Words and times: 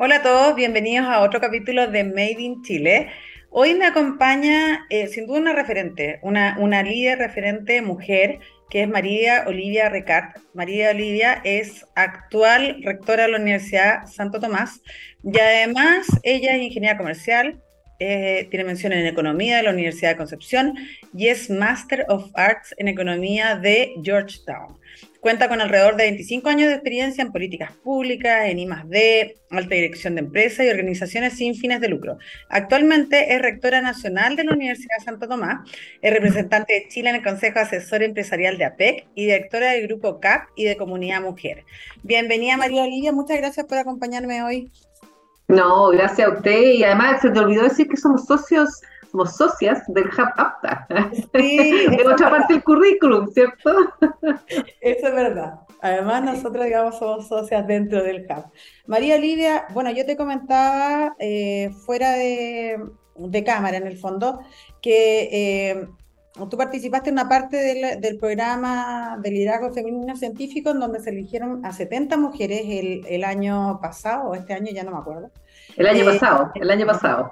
Hola 0.00 0.18
a 0.18 0.22
todos, 0.22 0.54
bienvenidos 0.54 1.08
a 1.08 1.22
otro 1.22 1.40
capítulo 1.40 1.88
de 1.88 2.04
Made 2.04 2.36
in 2.38 2.62
Chile. 2.62 3.08
Hoy 3.50 3.74
me 3.74 3.84
acompaña, 3.84 4.86
eh, 4.90 5.08
sin 5.08 5.26
duda, 5.26 5.40
una 5.40 5.52
referente, 5.52 6.20
una, 6.22 6.56
una 6.60 6.84
líder 6.84 7.18
referente 7.18 7.82
mujer, 7.82 8.38
que 8.70 8.82
es 8.82 8.88
María 8.88 9.42
Olivia 9.48 9.88
Recart. 9.88 10.36
María 10.54 10.90
Olivia 10.90 11.40
es 11.42 11.84
actual 11.96 12.80
rectora 12.84 13.24
de 13.24 13.32
la 13.32 13.38
Universidad 13.38 14.06
Santo 14.06 14.38
Tomás 14.38 14.80
y 15.24 15.36
además 15.36 16.06
ella 16.22 16.54
es 16.54 16.62
ingeniera 16.62 16.96
comercial, 16.96 17.60
eh, 17.98 18.46
tiene 18.50 18.66
mención 18.66 18.92
en 18.92 19.04
Economía 19.04 19.56
de 19.56 19.64
la 19.64 19.72
Universidad 19.72 20.10
de 20.10 20.16
Concepción 20.18 20.74
y 21.12 21.26
es 21.26 21.50
Master 21.50 22.06
of 22.08 22.30
Arts 22.34 22.72
en 22.78 22.86
Economía 22.86 23.56
de 23.56 23.94
Georgetown. 24.04 24.78
Cuenta 25.20 25.48
con 25.48 25.60
alrededor 25.60 25.96
de 25.96 26.04
25 26.04 26.48
años 26.48 26.68
de 26.68 26.74
experiencia 26.74 27.22
en 27.22 27.32
políticas 27.32 27.72
públicas, 27.72 28.46
en 28.46 28.60
I+D, 28.60 29.36
alta 29.50 29.74
dirección 29.74 30.14
de 30.14 30.20
empresas 30.20 30.64
y 30.64 30.68
organizaciones 30.68 31.32
sin 31.32 31.56
fines 31.56 31.80
de 31.80 31.88
lucro. 31.88 32.18
Actualmente 32.48 33.34
es 33.34 33.42
rectora 33.42 33.82
nacional 33.82 34.36
de 34.36 34.44
la 34.44 34.52
Universidad 34.52 34.96
de 34.98 35.04
Santo 35.04 35.28
Tomás, 35.28 35.68
es 36.02 36.12
representante 36.12 36.72
de 36.72 36.88
Chile 36.88 37.10
en 37.10 37.16
el 37.16 37.24
Consejo 37.24 37.58
Asesor 37.58 38.04
Empresarial 38.04 38.58
de 38.58 38.66
APEC 38.66 39.06
y 39.16 39.24
directora 39.24 39.72
del 39.72 39.88
Grupo 39.88 40.20
CAP 40.20 40.50
y 40.54 40.64
de 40.64 40.76
Comunidad 40.76 41.20
Mujer. 41.20 41.64
Bienvenida 42.04 42.56
María 42.56 42.84
Olivia, 42.84 43.12
muchas 43.12 43.38
gracias 43.38 43.66
por 43.66 43.78
acompañarme 43.78 44.42
hoy. 44.44 44.70
No, 45.48 45.88
gracias 45.88 46.28
a 46.28 46.32
usted 46.32 46.60
y 46.60 46.84
además 46.84 47.20
se 47.22 47.30
te 47.30 47.38
olvidó 47.38 47.62
decir 47.62 47.88
que 47.88 47.96
somos 47.96 48.26
socios 48.26 48.82
somos 49.10 49.36
socias 49.36 49.82
del 49.88 50.06
Hub 50.06 50.28
APTA. 50.36 50.86
Sí, 51.34 51.86
en 51.92 52.06
otra 52.06 52.30
parte 52.30 52.54
del 52.54 52.62
currículum, 52.64 53.28
¿cierto? 53.28 53.72
Eso 54.80 55.06
es 55.08 55.14
verdad. 55.14 55.60
Además, 55.80 56.24
nosotros, 56.24 56.64
digamos, 56.64 56.98
somos 56.98 57.28
socias 57.28 57.66
dentro 57.66 58.02
del 58.02 58.26
Hub. 58.28 58.44
María 58.86 59.16
Olivia, 59.16 59.66
bueno, 59.72 59.90
yo 59.90 60.04
te 60.04 60.16
comentaba 60.16 61.14
eh, 61.18 61.70
fuera 61.86 62.12
de, 62.12 63.44
cámara, 63.44 63.76
en 63.76 63.86
el 63.86 63.96
fondo, 63.96 64.40
que 64.82 65.28
eh, 65.32 65.88
tú 66.48 66.56
participaste 66.56 67.10
en 67.10 67.14
una 67.14 67.28
parte 67.28 67.56
del, 67.56 68.18
programa 68.18 69.18
de 69.20 69.30
liderazgo 69.30 69.72
femenino 69.72 70.16
científico 70.16 70.70
en 70.70 70.80
donde 70.80 71.00
se 71.00 71.10
eligieron 71.10 71.64
a 71.64 71.72
70 71.72 72.16
mujeres 72.16 72.62
el, 72.64 73.24
año 73.24 73.78
pasado, 73.80 74.30
o 74.30 74.34
este 74.34 74.54
año, 74.54 74.70
ya 74.72 74.84
no 74.84 74.92
me 74.92 74.98
acuerdo. 74.98 75.30
El 75.76 75.86
año 75.86 76.02
eh, 76.02 76.04
pasado, 76.04 76.50
el 76.54 76.70
año 76.70 76.86
pasado. 76.86 77.30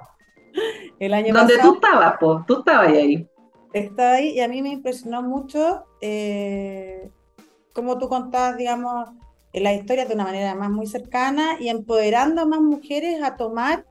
El 0.99 1.13
año 1.13 1.33
Donde 1.33 1.57
tú 1.59 1.75
estabas, 1.75 2.15
pues, 2.19 2.45
tú 2.47 2.59
estabas 2.59 2.87
ahí. 2.87 3.27
Estaba 3.73 4.13
ahí 4.13 4.29
y 4.29 4.41
a 4.41 4.47
mí 4.47 4.61
me 4.61 4.69
impresionó 4.69 5.21
mucho 5.21 5.85
eh, 6.01 7.09
cómo 7.73 7.97
tú 7.97 8.09
contabas, 8.09 8.57
digamos, 8.57 9.09
la 9.53 9.73
historia 9.73 10.05
de 10.05 10.13
una 10.13 10.23
manera 10.23 10.55
más 10.55 10.69
muy 10.69 10.87
cercana 10.87 11.57
y 11.59 11.69
empoderando 11.69 12.41
a 12.41 12.45
más 12.45 12.61
mujeres 12.61 13.21
a 13.23 13.35
tomar 13.35 13.85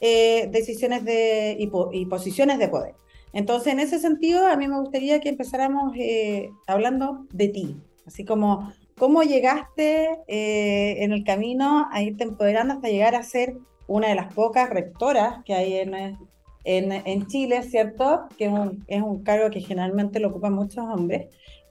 eh, 0.00 0.48
decisiones 0.50 1.04
de, 1.04 1.56
y, 1.58 2.06
posiciones 2.06 2.58
de 2.58 2.68
poder. 2.68 2.94
Entonces, 3.36 3.72
en 3.72 3.80
ese 3.80 3.98
sentido, 3.98 4.46
a 4.46 4.56
mí 4.56 4.66
me 4.66 4.80
gustaría 4.80 5.20
que 5.20 5.28
empezáramos 5.28 5.92
eh, 5.96 6.50
hablando 6.66 7.26
de 7.32 7.48
ti, 7.48 7.76
así 8.06 8.24
como 8.24 8.72
cómo 8.96 9.22
llegaste 9.22 10.08
en 10.26 11.12
el 11.12 11.22
camino 11.22 11.86
a 11.92 12.02
irte 12.02 12.24
empoderando 12.24 12.72
hasta 12.74 12.88
llegar 12.88 13.14
a 13.14 13.22
ser 13.22 13.58
una 13.86 14.08
de 14.08 14.14
las 14.14 14.32
pocas 14.32 14.70
rectoras 14.70 15.44
que 15.44 15.54
hay 15.54 15.74
en, 15.74 15.94
en, 15.94 16.92
en 16.92 17.26
Chile, 17.26 17.62
¿cierto? 17.62 18.26
Que 18.36 18.46
es 18.46 18.52
un, 18.52 18.84
es 18.88 19.02
un, 19.02 19.22
cargo 19.22 19.50
que 19.50 19.60
generalmente 19.60 20.18
lo 20.18 20.28
ocupan 20.28 20.52
muchos 20.52 20.84
hombres. 20.84 21.28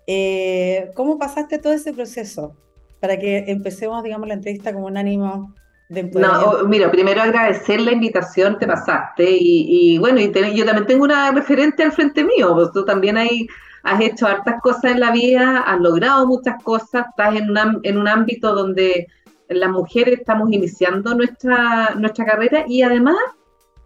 Eh, 0.08 0.92
¿Cómo 0.96 1.18
pasaste 1.18 1.58
todo 1.58 1.74
ese 1.74 1.94
proceso 1.94 2.56
para 3.00 3.20
que 3.20 3.46
empecemos, 3.48 4.04
digamos, 4.04 4.28
la 4.28 4.36
entrevista 4.36 4.74
con 4.74 4.84
un 4.84 4.98
ánimo 4.98 5.54
No, 5.90 6.64
mira, 6.68 6.90
primero 6.90 7.22
agradecer 7.22 7.80
la 7.80 7.92
invitación, 7.92 8.58
te 8.58 8.66
pasaste, 8.66 9.30
y, 9.30 9.68
y 9.70 9.98
bueno, 10.00 10.20
y 10.20 10.32
yo 10.56 10.66
también 10.66 10.88
tengo 10.88 11.04
una 11.04 11.32
referente 11.32 11.84
al 11.84 11.92
frente 11.92 12.24
mío, 12.24 12.56
pues 12.56 12.72
tú 12.72 12.84
también 12.84 13.18
hay, 13.18 13.48
has 13.84 14.02
hecho 14.02 14.26
hartas 14.26 14.60
cosas 14.62 14.94
en 14.94 15.00
la 15.00 15.12
vida, 15.12 15.60
has 15.60 15.80
logrado 15.80 16.26
muchas 16.26 16.62
cosas, 16.64 17.06
estás 17.10 17.36
en, 17.36 17.52
una, 17.52 17.78
en 17.84 17.98
un 18.00 18.08
ámbito 18.08 18.56
donde 18.56 19.08
las 19.48 19.70
mujeres 19.70 20.20
estamos 20.20 20.52
iniciando 20.52 21.14
nuestra, 21.14 21.94
nuestra 21.96 22.26
carrera 22.26 22.66
y 22.68 22.82
además, 22.82 23.18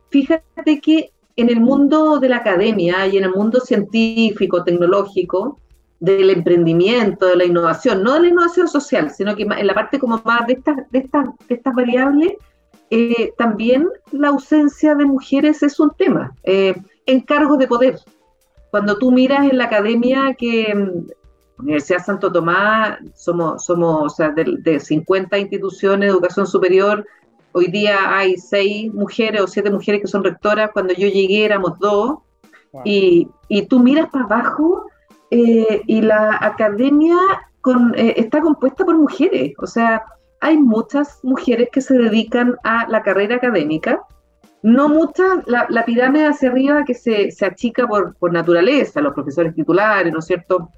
fíjate 0.10 0.80
que 0.80 1.12
en 1.36 1.50
el 1.50 1.60
mundo 1.60 2.20
de 2.20 2.30
la 2.30 2.38
academia 2.38 3.08
y 3.08 3.18
en 3.18 3.26
el 3.26 3.32
mundo 3.32 3.60
científico, 3.60 4.64
tecnológico, 4.64 5.60
del 6.00 6.30
emprendimiento, 6.30 7.26
de 7.26 7.36
la 7.36 7.46
innovación, 7.46 8.04
no 8.04 8.14
de 8.14 8.22
la 8.22 8.28
innovación 8.28 8.68
social, 8.68 9.12
sino 9.12 9.36
que 9.36 9.44
en 9.44 9.68
la 9.68 9.74
parte 9.74 10.00
como 10.00 10.22
más 10.24 10.48
de 10.48 10.54
estas, 10.54 10.78
de 10.92 11.00
estas, 11.00 11.28
de 11.48 11.56
estas 11.56 11.76
variables, 11.76 12.34
eh, 12.90 13.34
también 13.38 13.88
la 14.12 14.30
ausencia 14.30 14.96
de 14.96 15.06
mujeres 15.06 15.62
es 15.62 15.80
un 15.80 15.92
tema, 15.92 16.34
eh, 16.44 16.76
en 17.06 17.22
cargos 17.22 17.60
de 17.60 17.68
poder. 17.68 18.00
Cuando 18.72 18.98
tú 18.98 19.12
miras 19.12 19.50
en 19.50 19.58
la 19.58 19.66
academia 19.66 20.34
que 20.38 20.74
Universidad 21.58 22.04
Santo 22.04 22.32
Tomás, 22.32 22.98
somos, 23.16 23.66
somos 23.66 24.14
o 24.14 24.16
sea, 24.16 24.30
de, 24.30 24.80
50 24.80 25.38
instituciones 25.38 26.08
de 26.08 26.12
educación 26.12 26.48
superior, 26.48 27.06
hoy 27.52 27.68
día 27.68 28.18
hay 28.18 28.38
seis 28.38 28.94
mujeres 28.94 29.42
o 29.42 29.48
siete 29.48 29.70
mujeres 29.70 30.02
que 30.02 30.08
son 30.08 30.24
rectoras, 30.24 30.72
cuando 30.72 30.94
yo 30.94 31.08
llegué 31.08 31.46
éramos 31.46 31.78
dos, 31.80 32.20
y, 32.86 33.28
y, 33.48 33.66
tú 33.66 33.80
miras 33.80 34.10
para 34.12 34.26
abajo 34.26 34.86
eh, 35.32 35.82
y 35.86 36.02
la 36.02 36.38
academia 36.42 37.18
eh, 37.96 38.14
está 38.18 38.42
compuesta 38.42 38.86
por 38.86 38.98
mujeres, 38.98 39.54
o 39.60 39.68
sea, 39.68 40.04
hay 40.42 40.58
muchas 40.58 41.20
mujeres 41.24 41.70
que 41.72 41.82
se 41.82 41.98
dedican 41.98 42.56
a 42.64 42.88
la 42.88 43.04
carrera 43.04 43.36
académica, 43.36 44.02
no 44.62 44.90
muchas, 44.90 45.46
la, 45.48 45.68
la 45.70 45.86
pirámide 45.86 46.28
hacia 46.28 46.50
arriba 46.50 46.84
que 46.84 46.94
se, 46.94 47.32
se 47.32 47.46
achica 47.46 47.88
por, 47.88 48.16
por 48.16 48.34
naturaleza, 48.34 49.02
los 49.02 49.14
profesores 49.14 49.56
titulares, 49.56 50.12
¿no 50.12 50.20
es 50.20 50.26
cierto? 50.26 50.70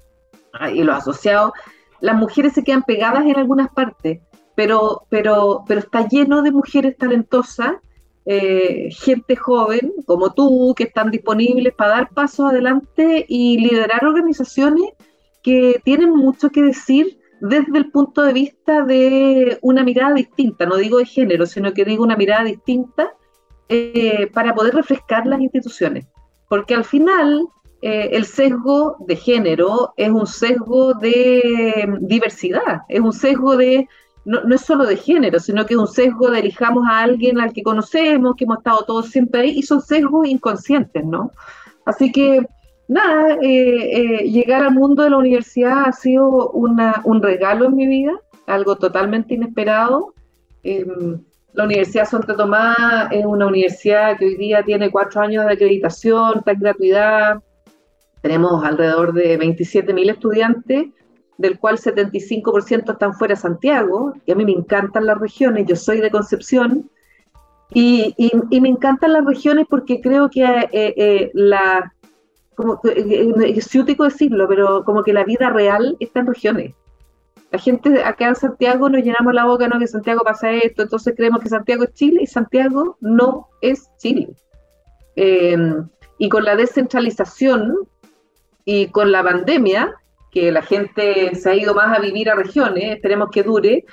Ah, 0.52 0.70
y 0.70 0.82
los 0.82 0.96
asociados, 0.96 1.52
las 2.00 2.16
mujeres 2.16 2.52
se 2.52 2.62
quedan 2.62 2.82
pegadas 2.82 3.24
en 3.24 3.36
algunas 3.36 3.70
partes, 3.72 4.20
pero, 4.54 5.02
pero, 5.08 5.64
pero 5.66 5.80
está 5.80 6.06
lleno 6.08 6.42
de 6.42 6.52
mujeres 6.52 6.96
talentosas, 6.96 7.74
eh, 8.24 8.88
gente 8.90 9.36
joven 9.36 9.92
como 10.06 10.32
tú, 10.32 10.74
que 10.76 10.84
están 10.84 11.10
disponibles 11.10 11.74
para 11.74 11.90
dar 11.90 12.10
pasos 12.10 12.50
adelante 12.50 13.26
y 13.28 13.58
liderar 13.58 14.04
organizaciones 14.04 14.90
que 15.42 15.80
tienen 15.84 16.10
mucho 16.10 16.50
que 16.50 16.62
decir 16.62 17.18
desde 17.40 17.76
el 17.76 17.90
punto 17.90 18.22
de 18.22 18.32
vista 18.32 18.82
de 18.82 19.58
una 19.62 19.82
mirada 19.82 20.14
distinta, 20.14 20.64
no 20.64 20.76
digo 20.76 20.98
de 20.98 21.06
género, 21.06 21.46
sino 21.46 21.72
que 21.72 21.84
digo 21.84 22.04
una 22.04 22.16
mirada 22.16 22.44
distinta 22.44 23.12
eh, 23.68 24.28
para 24.32 24.54
poder 24.54 24.74
refrescar 24.74 25.26
las 25.26 25.40
instituciones. 25.40 26.06
Porque 26.48 26.74
al 26.74 26.84
final 26.84 27.48
eh, 27.80 28.10
el 28.12 28.26
sesgo 28.26 28.96
de 29.00 29.16
género 29.16 29.92
es 29.96 30.10
un 30.10 30.28
sesgo 30.28 30.94
de 30.94 31.92
diversidad, 32.02 32.82
es 32.88 33.00
un 33.00 33.12
sesgo 33.12 33.56
de, 33.56 33.88
no, 34.24 34.54
es 34.54 34.60
solo 34.60 34.86
de 34.86 34.96
género, 34.96 35.40
sino 35.40 35.66
que 35.66 35.74
es 35.74 35.80
un 35.80 35.88
sesgo 35.88 36.30
de 36.30 36.40
elijamos 36.40 36.84
a 36.88 37.00
alguien 37.00 37.40
al 37.40 37.52
que 37.52 37.62
conocemos, 37.62 38.36
que 38.36 38.44
hemos 38.44 38.58
estado 38.58 38.84
todos 38.84 39.08
siempre 39.08 39.42
ahí, 39.42 39.58
y 39.58 39.62
son 39.62 39.80
sesgos 39.80 40.28
inconscientes, 40.28 41.04
¿no? 41.04 41.32
Así 41.84 42.12
que, 42.12 42.46
nada, 42.88 43.34
eh, 43.42 44.22
eh, 44.22 44.30
llegar 44.30 44.62
al 44.62 44.74
mundo 44.74 45.02
de 45.02 45.10
la 45.10 45.18
universidad 45.18 45.84
ha 45.86 45.92
sido 45.92 46.50
un 46.50 47.22
regalo 47.22 47.66
en 47.66 47.76
mi 47.76 47.86
vida, 47.86 48.12
algo 48.46 48.76
totalmente 48.76 49.34
inesperado. 49.34 50.14
Em, 50.62 51.20
la 51.54 51.64
Universidad 51.64 52.06
Santa 52.06 52.36
Tomás 52.36 52.76
es 53.10 53.24
una 53.26 53.46
universidad 53.46 54.16
que 54.16 54.26
hoy 54.26 54.36
día 54.36 54.62
tiene 54.62 54.90
cuatro 54.90 55.20
años 55.20 55.44
de 55.46 55.52
acreditación, 55.52 56.38
está 56.38 56.52
en 56.52 56.60
gratuidad, 56.60 57.42
tenemos 58.22 58.64
alrededor 58.64 59.12
de 59.12 59.38
27.000 59.38 60.10
estudiantes, 60.10 60.86
del 61.38 61.58
cual 61.58 61.78
75% 61.78 62.92
están 62.92 63.14
fuera 63.14 63.34
de 63.34 63.40
Santiago, 63.40 64.14
y 64.26 64.32
a 64.32 64.34
mí 64.34 64.44
me 64.44 64.52
encantan 64.52 65.06
las 65.06 65.18
regiones, 65.18 65.66
yo 65.66 65.76
soy 65.76 66.00
de 66.00 66.10
Concepción, 66.10 66.90
y, 67.74 68.60
me 68.60 68.68
encantan 68.68 69.12
las 69.12 69.24
regiones 69.24 69.66
porque 69.68 70.00
creo 70.00 70.28
que 70.28 70.44
eh, 70.44 70.68
eh, 70.72 71.30
la, 71.34 71.92
como, 72.54 72.80
eh, 72.84 73.32
es 73.56 73.74
útico 73.74 74.04
decirlo, 74.04 74.46
pero 74.46 74.84
como 74.84 75.02
que 75.02 75.12
la 75.12 75.24
vida 75.24 75.50
real 75.50 75.96
está 76.00 76.20
en 76.20 76.26
regiones. 76.26 76.74
La 77.50 77.58
gente 77.58 78.02
acá 78.02 78.28
en 78.28 78.34
Santiago 78.34 78.88
nos 78.88 79.02
llenamos 79.02 79.34
la 79.34 79.44
boca, 79.44 79.68
no 79.68 79.78
que 79.78 79.86
Santiago 79.86 80.22
pasa 80.24 80.52
esto, 80.52 80.82
entonces 80.82 81.14
creemos 81.16 81.42
que 81.42 81.48
Santiago 81.48 81.84
es 81.84 81.92
Chile 81.94 82.20
y 82.22 82.26
Santiago 82.26 82.96
no 83.00 83.48
es 83.60 83.90
Chile. 83.98 84.28
y 86.18 86.28
con 86.28 86.44
la 86.44 86.56
descentralización 86.56 87.76
y 88.64 88.86
con 88.88 89.12
la 89.12 89.22
pandemia, 89.22 89.94
que 90.32 90.50
la 90.50 90.62
gente 90.62 91.34
se 91.34 91.50
ha 91.50 91.54
ido 91.54 91.74
más 91.74 91.96
a 91.96 92.00
vivir 92.00 92.30
a 92.30 92.34
regiones, 92.34 92.96
esperemos 92.96 93.28
que 93.30 93.42
dure, 93.42 93.84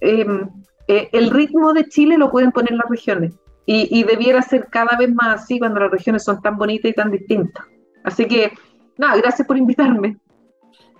em, 0.00 0.48
eh, 0.88 1.08
el 1.12 1.30
ritmo 1.30 1.72
de 1.72 1.86
Chile 1.88 2.18
lo 2.18 2.30
pueden 2.30 2.50
poner 2.50 2.72
las 2.72 2.88
regiones. 2.88 3.34
Y, 3.64 4.02
debiera 4.02 4.42
ser 4.42 4.66
cada 4.70 4.96
vez 4.98 5.14
más 5.14 5.42
así 5.42 5.60
cuando 5.60 5.78
las 5.78 5.90
regiones 5.92 6.24
son 6.24 6.42
tan 6.42 6.56
bonitas 6.56 6.90
y 6.90 6.94
tan 6.94 7.12
distintas. 7.12 7.64
Así 8.02 8.26
que, 8.26 8.52
nada, 8.98 9.16
gracias 9.16 9.46
por 9.46 9.56
invitarme. 9.56 10.16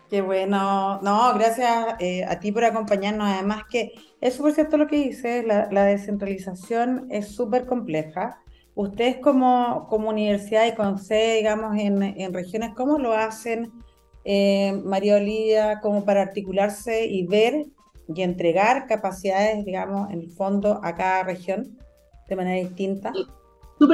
Qué 0.09 0.21
bueno. 0.23 1.01
No, 1.03 1.35
gracias 1.35 1.97
eh, 1.99 2.25
a 2.25 2.39
ti 2.39 2.53
por 2.53 2.65
acompañarnos. 2.65 3.29
Además 3.29 3.65
que 3.69 3.93
es 4.21 4.35
súper 4.35 4.53
cierto 4.53 4.77
lo 4.77 4.87
que 4.87 4.97
dices, 4.97 5.45
la, 5.45 5.85
descentralización 5.85 7.09
es 7.11 7.35
súper 7.35 7.67
compleja. 7.67 8.39
Ustedes 8.75 9.17
como, 9.17 9.87
como 9.89 10.11
universidad 10.11 10.67
y 10.67 10.75
con 10.75 10.99
sede, 10.99 11.39
digamos, 11.39 11.77
en, 11.79 12.33
regiones, 12.33 12.71
¿cómo 12.77 12.99
lo 12.99 13.13
hacen, 13.13 13.73
eh, 14.25 14.81
María 14.85 15.17
Olivia, 15.17 15.81
como 15.81 16.05
para 16.05 16.23
articularse 16.23 17.07
y 17.07 17.27
ver 17.27 17.67
y 18.15 18.23
entregar 18.23 18.87
capacidades, 18.87 19.65
digamos, 19.65 20.11
en 20.11 20.21
el 20.21 20.31
fondo 20.31 20.81
a 20.83 20.95
cada 20.95 21.23
región 21.25 21.79
de 22.29 22.37
manera 22.37 22.61
distinta? 22.61 23.13
Tú, 23.79 23.87
tú 23.87 23.93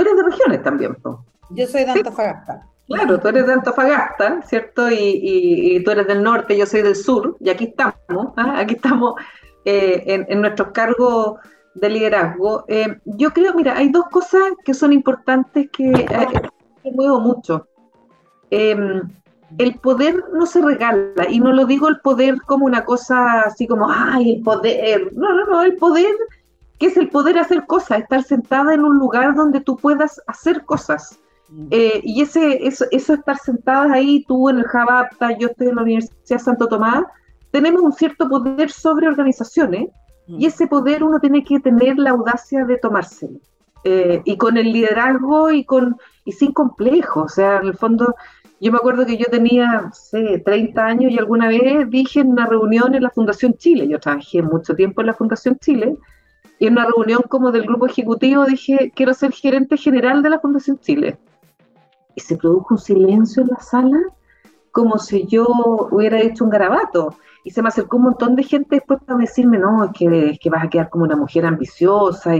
eres 0.00 0.16
de 0.16 0.22
regiones 0.22 0.62
también, 0.62 0.96
¿no? 1.04 1.24
Yo 1.50 1.66
soy 1.66 1.84
de 1.84 1.90
Antofagasta. 1.90 2.66
Claro, 2.86 3.20
tú 3.20 3.28
eres 3.28 3.46
de 3.46 3.52
Antofagasta, 3.52 4.42
¿cierto? 4.42 4.90
Y, 4.90 5.80
tú 5.84 5.92
eres 5.92 6.08
del 6.08 6.22
norte, 6.22 6.56
yo 6.56 6.66
soy 6.66 6.82
del 6.82 6.96
sur, 6.96 7.36
y 7.38 7.48
aquí 7.48 7.66
estamos, 7.66 8.32
¿ah? 8.36 8.58
aquí 8.58 8.74
estamos 8.74 9.14
eh, 9.64 10.24
en, 10.28 10.40
nuestros 10.40 10.72
cargos 10.72 11.38
de 11.74 11.88
liderazgo. 11.88 12.64
Eh, 12.66 12.98
yo 13.04 13.30
creo, 13.30 13.54
mira, 13.54 13.76
hay 13.76 13.90
dos 13.90 14.06
cosas 14.10 14.42
que 14.64 14.74
son 14.74 14.92
importantes 14.92 15.70
que, 15.70 15.90
eh, 15.90 16.90
muevo 16.92 17.20
mucho. 17.20 17.68
El 19.58 19.74
poder 19.76 20.24
no 20.32 20.46
se 20.46 20.60
regala, 20.60 21.28
y 21.28 21.40
no 21.40 21.52
lo 21.52 21.66
digo 21.66 21.88
el 21.88 22.00
poder 22.00 22.40
como 22.42 22.66
una 22.66 22.84
cosa 22.84 23.42
así 23.42 23.66
como, 23.66 23.90
ay, 23.90 24.36
el 24.36 24.42
poder. 24.42 25.12
No, 25.14 25.34
no, 25.34 25.46
no, 25.46 25.62
el 25.62 25.76
poder, 25.76 26.14
que 26.78 26.86
es 26.86 26.96
el 26.96 27.08
poder 27.08 27.38
hacer 27.38 27.66
cosas, 27.66 28.00
estar 28.00 28.22
sentada 28.22 28.74
en 28.74 28.84
un 28.84 28.98
lugar 28.98 29.34
donde 29.34 29.60
tú 29.60 29.76
puedas 29.76 30.20
hacer 30.26 30.64
cosas. 30.64 31.18
Eh, 31.70 32.00
y 32.04 32.22
ese, 32.22 32.64
eso, 32.64 32.84
eso 32.92 33.14
estar 33.14 33.36
sentadas 33.36 33.90
ahí, 33.90 34.24
tú 34.28 34.48
en 34.48 34.58
el 34.58 34.64
Javapta, 34.64 35.36
yo 35.36 35.48
estoy 35.48 35.68
en 35.68 35.76
la 35.76 35.82
Universidad 35.82 36.38
Santo 36.38 36.68
Tomás, 36.68 37.04
tenemos 37.50 37.82
un 37.82 37.92
cierto 37.92 38.28
poder 38.28 38.70
sobre 38.70 39.08
organizaciones 39.08 39.88
y 40.28 40.46
ese 40.46 40.68
poder 40.68 41.02
uno 41.02 41.18
tiene 41.18 41.42
que 41.42 41.58
tener 41.58 41.98
la 41.98 42.10
audacia 42.10 42.64
de 42.64 42.78
tomárselo. 42.78 43.40
Eh, 43.82 44.20
y 44.24 44.36
con 44.36 44.58
el 44.58 44.72
liderazgo 44.72 45.50
y, 45.50 45.64
con, 45.64 45.96
y 46.24 46.32
sin 46.32 46.52
complejo. 46.52 47.22
O 47.22 47.28
sea, 47.28 47.58
en 47.58 47.68
el 47.68 47.74
fondo, 47.74 48.14
yo 48.60 48.70
me 48.72 48.78
acuerdo 48.78 49.06
que 49.06 49.16
yo 49.16 49.26
tenía, 49.30 49.82
no 49.82 49.92
sé, 49.92 50.42
30 50.44 50.84
años 50.84 51.12
y 51.12 51.18
alguna 51.18 51.48
vez 51.48 51.88
dije 51.88 52.20
en 52.20 52.28
una 52.28 52.46
reunión 52.46 52.94
en 52.94 53.02
la 53.02 53.10
Fundación 53.10 53.54
Chile, 53.54 53.88
yo 53.88 53.98
trabajé 53.98 54.42
mucho 54.42 54.74
tiempo 54.74 55.00
en 55.00 55.08
la 55.08 55.14
Fundación 55.14 55.58
Chile, 55.58 55.96
y 56.58 56.66
en 56.66 56.74
una 56.74 56.86
reunión 56.86 57.22
como 57.26 57.52
del 57.52 57.62
grupo 57.62 57.86
ejecutivo 57.86 58.44
dije, 58.44 58.92
quiero 58.94 59.14
ser 59.14 59.32
gerente 59.32 59.78
general 59.78 60.22
de 60.22 60.28
la 60.28 60.40
Fundación 60.40 60.78
Chile 60.78 61.18
y 62.14 62.20
se 62.20 62.36
produjo 62.36 62.74
un 62.74 62.78
silencio 62.78 63.42
en 63.42 63.48
la 63.48 63.60
sala 63.60 63.98
como 64.72 64.98
si 64.98 65.26
yo 65.26 65.46
hubiera 65.90 66.20
hecho 66.20 66.44
un 66.44 66.50
garabato. 66.50 67.16
Y 67.44 67.50
se 67.50 67.62
me 67.62 67.68
acercó 67.68 67.96
un 67.96 68.04
montón 68.04 68.36
de 68.36 68.44
gente 68.44 68.76
después 68.76 69.00
para 69.04 69.18
decirme, 69.18 69.58
no, 69.58 69.84
es 69.84 69.90
que, 69.92 70.38
que 70.40 70.50
vas 70.50 70.64
a 70.64 70.68
quedar 70.68 70.90
como 70.90 71.04
una 71.04 71.16
mujer 71.16 71.46
ambiciosa. 71.46 72.34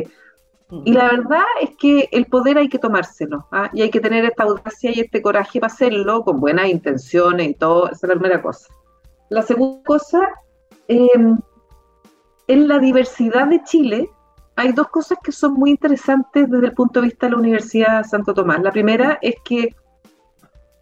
Y 0.84 0.92
la 0.92 1.04
verdad 1.04 1.44
es 1.60 1.76
que 1.76 2.08
el 2.12 2.26
poder 2.26 2.58
hay 2.58 2.68
que 2.68 2.78
tomárselo, 2.78 3.46
¿ah? 3.50 3.70
y 3.72 3.82
hay 3.82 3.90
que 3.90 4.00
tener 4.00 4.24
esta 4.24 4.44
audacia 4.44 4.92
y 4.94 5.00
este 5.00 5.20
coraje 5.20 5.60
para 5.60 5.72
hacerlo 5.72 6.22
con 6.22 6.38
buenas 6.40 6.68
intenciones 6.68 7.48
y 7.48 7.54
todo, 7.54 7.86
esa 7.86 8.06
es 8.06 8.08
la 8.08 8.20
primera 8.20 8.42
cosa. 8.42 8.72
La 9.30 9.42
segunda 9.42 9.82
cosa, 9.84 10.28
em, 10.88 11.38
en 12.46 12.68
la 12.68 12.78
diversidad 12.78 13.48
de 13.48 13.62
Chile, 13.64 14.10
hay 14.56 14.72
dos 14.72 14.88
cosas 14.88 15.18
que 15.22 15.32
son 15.32 15.54
muy 15.54 15.70
interesantes 15.70 16.48
desde 16.48 16.66
el 16.66 16.74
punto 16.74 17.00
de 17.00 17.06
vista 17.06 17.26
de 17.26 17.32
la 17.32 17.38
Universidad 17.38 18.04
Santo 18.04 18.34
Tomás. 18.34 18.60
La 18.60 18.72
primera 18.72 19.18
es 19.22 19.36
que 19.44 19.74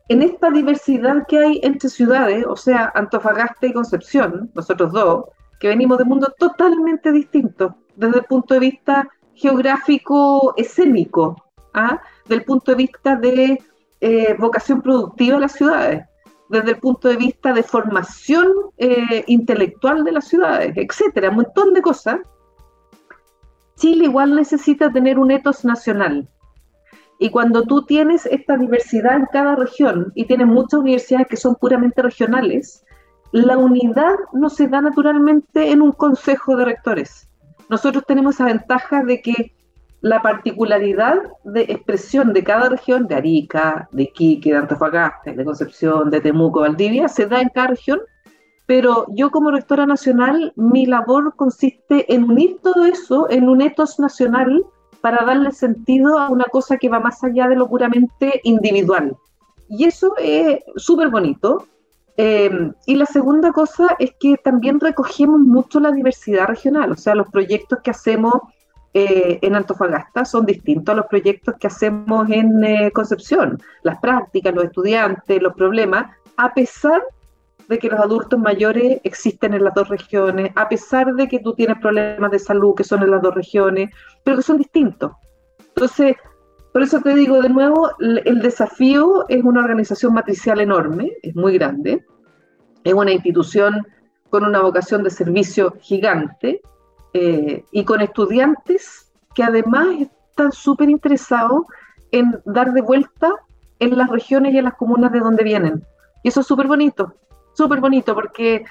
en 0.09 0.23
esta 0.23 0.51
diversidad 0.51 1.27
que 1.27 1.39
hay 1.39 1.61
entre 1.63 1.89
ciudades, 1.89 2.45
o 2.47 2.57
sea, 2.57 2.91
Antofagasta 2.95 3.67
y 3.67 3.73
Concepción, 3.73 4.51
nosotros 4.55 4.93
dos, 4.93 5.27
que 5.61 5.69
venimos 5.69 5.99
de 5.99 6.05
mundos 6.05 6.35
totalmente 6.39 7.13
distintos, 7.13 7.73
desde 7.97 8.19
el 8.19 8.25
punto 8.25 8.55
de 8.55 8.61
vista 8.61 9.09
geográfico 9.39 10.55
escénico, 10.57 11.37
¿ah? 11.75 12.01
del 12.27 12.45
punto 12.45 12.73
de 12.73 12.77
vista 12.77 13.17
de 13.17 13.63
eh, 14.01 14.35
vocación 14.39 14.83
productiva 14.83 15.37
de 15.37 15.41
las 15.41 15.53
ciudades, 15.53 16.05
desde 16.49 16.71
el 16.71 16.79
punto 16.79 17.09
de 17.09 17.17
vista 17.17 17.53
de 17.53 17.63
formación 17.63 18.49
eh, 18.79 19.25
intelectual 19.27 20.05
de 20.05 20.13
las 20.13 20.29
ciudades, 20.29 20.73
etcétera, 20.77 21.31
un 21.31 21.37
montón 21.37 21.75
de 21.75 21.83
cosas 21.83 22.21
Chile 23.79 24.07
igual 24.07 24.35
necesita 24.35 24.91
tener 24.91 25.21
un 25.21 25.31
etos 25.31 25.65
nacional. 25.65 26.29
Y 27.21 27.31
cuando 27.31 27.63
tú 27.63 27.85
tienes 27.85 28.27
esta 28.27 28.57
diversidad 28.57 29.17
en 29.17 29.27
cada 29.33 29.55
región 29.55 30.13
y 30.17 30.27
tienes 30.27 30.49
muchas 30.49 30.81
universidades 30.81 31.29
que 31.29 31.37
son 31.37 31.55
puramente 31.55 32.03
regionales, 32.03 32.85
la 33.31 33.57
unidad 33.57 34.17
no 34.33 34.51
se 34.51 34.67
da 34.67 34.81
naturalmente 34.81 35.71
en 35.71 35.83
un 35.83 35.93
consejo 35.93 36.57
de 36.57 36.65
rectores. 36.65 37.28
Nosotros 37.69 38.05
tenemos 38.07 38.35
esa 38.35 38.47
ventaja 38.47 39.03
de 39.05 39.21
que 39.21 39.53
la 40.01 40.23
particularidad 40.23 41.17
de 41.45 41.63
expresión 41.63 42.33
de 42.33 42.45
cada 42.45 42.69
región, 42.69 43.09
de 43.09 43.17
Arica, 43.17 43.89
de 43.93 44.05
Iquique, 44.05 44.53
de 44.53 44.59
Antofagasta, 44.59 45.33
de 45.33 45.45
Concepción, 45.45 46.11
de 46.11 46.21
Temuco, 46.21 46.61
Valdivia, 46.61 47.09
se 47.09 47.27
da 47.27 47.41
en 47.41 47.49
cada 47.49 47.69
región 47.69 48.01
pero 48.69 49.07
yo 49.09 49.31
como 49.31 49.51
rectora 49.51 49.87
nacional, 49.87 50.53
mi 50.55 50.85
labor 50.85 51.35
consiste 51.37 52.15
en 52.15 52.25
unir 52.25 52.59
todo 52.63 52.85
eso 52.85 53.27
en 53.31 53.49
un 53.49 53.63
etos 53.63 53.99
nacional 53.99 54.63
para 55.01 55.25
darle 55.25 55.53
sentido 55.53 56.19
a 56.19 56.29
una 56.29 56.45
cosa 56.45 56.77
que 56.77 56.91
va 56.91 57.01
más 57.01 57.25
allá 57.25 57.49
de 57.49 57.57
lo 57.57 57.67
puramente 57.67 58.43
individual. 58.45 59.17
Y 59.71 59.87
eso 59.87 60.13
es 60.19 60.59
súper 60.77 61.09
bonito. 61.09 61.67
Eh, 62.21 62.51
y 62.85 62.97
la 62.97 63.07
segunda 63.07 63.53
cosa 63.53 63.95
es 64.01 64.11
que 64.19 64.37
también 64.39 64.81
recogemos 64.81 65.39
mucho 65.39 65.79
la 65.79 65.93
diversidad 65.93 66.49
regional, 66.49 66.91
o 66.91 66.97
sea, 66.97 67.15
los 67.15 67.29
proyectos 67.29 67.79
que 67.79 67.93
hacemos 67.93 68.35
eh, 68.93 69.39
en 69.41 69.55
Antofagasta 69.55 70.25
son 70.25 70.45
distintos 70.45 70.93
a 70.93 70.97
los 70.97 71.07
proyectos 71.07 71.55
que 71.61 71.69
hacemos 71.69 72.29
en 72.29 72.65
eh, 72.65 72.91
Concepción. 72.91 73.63
Las 73.85 74.01
prácticas, 74.01 74.53
los 74.53 74.65
estudiantes, 74.65 75.41
los 75.41 75.55
problemas, 75.55 76.07
a 76.37 76.53
pesar 76.53 77.01
de 77.69 77.79
que 77.79 77.89
los 77.89 78.01
adultos 78.01 78.41
mayores 78.41 79.01
existen 79.05 79.55
en 79.55 79.63
las 79.63 79.75
dos 79.75 79.89
regiones, 79.89 80.51
a 80.57 80.69
pesar 80.69 81.15
de 81.15 81.29
que 81.29 81.39
tú 81.39 81.55
tienes 81.55 81.79
problemas 81.79 82.33
de 82.33 82.41
salud 82.41 82.75
que 82.75 82.83
son 82.83 83.05
en 83.05 83.13
las 83.13 83.23
dos 83.23 83.35
regiones, 83.37 83.91
pero 84.25 84.39
que 84.39 84.43
son 84.43 84.59
distintos. 84.59 85.13
Entonces, 85.69 86.17
por 86.79 86.85
eso 86.85 87.01
te 87.01 87.13
digo 87.17 87.43
de 87.43 87.49
nuevo, 87.49 87.91
el 87.99 88.41
desafío 88.41 89.29
es 89.29 89.43
una 89.43 89.65
organización 89.65 90.15
matricial 90.15 90.61
enorme, 90.61 91.11
es 91.25 91.35
muy 91.35 91.55
grande, 91.55 92.07
es 92.85 92.95
una 92.95 93.11
institución 93.11 93.85
con 94.31 94.45
una 94.45 94.61
vocación 94.61 95.03
de 95.03 95.11
servicio 95.11 95.75
gigante 95.81 96.61
eh, 97.15 97.65
y 97.73 97.85
con 97.85 98.01
estudiantes 98.01 99.11
que 99.35 99.43
además 99.43 99.89
están 99.99 100.53
súper 100.53 100.89
interesados 100.89 101.63
en 102.13 102.41
dar 102.45 102.73
de 102.73 102.83
vuelta 102.83 103.33
en 103.81 103.99
las 103.99 104.09
regiones 104.09 104.55
y 104.55 104.59
en 104.59 104.65
las 104.67 104.75
comunas 104.75 105.11
de 105.11 105.19
donde 105.19 105.43
vienen. 105.43 105.83
Y 106.23 106.29
eso 106.29 106.43
es 106.43 106.47
súper 106.47 106.69
bonito 106.69 107.13
súper 107.55 107.81
bonito 107.81 108.15
porque 108.15 108.65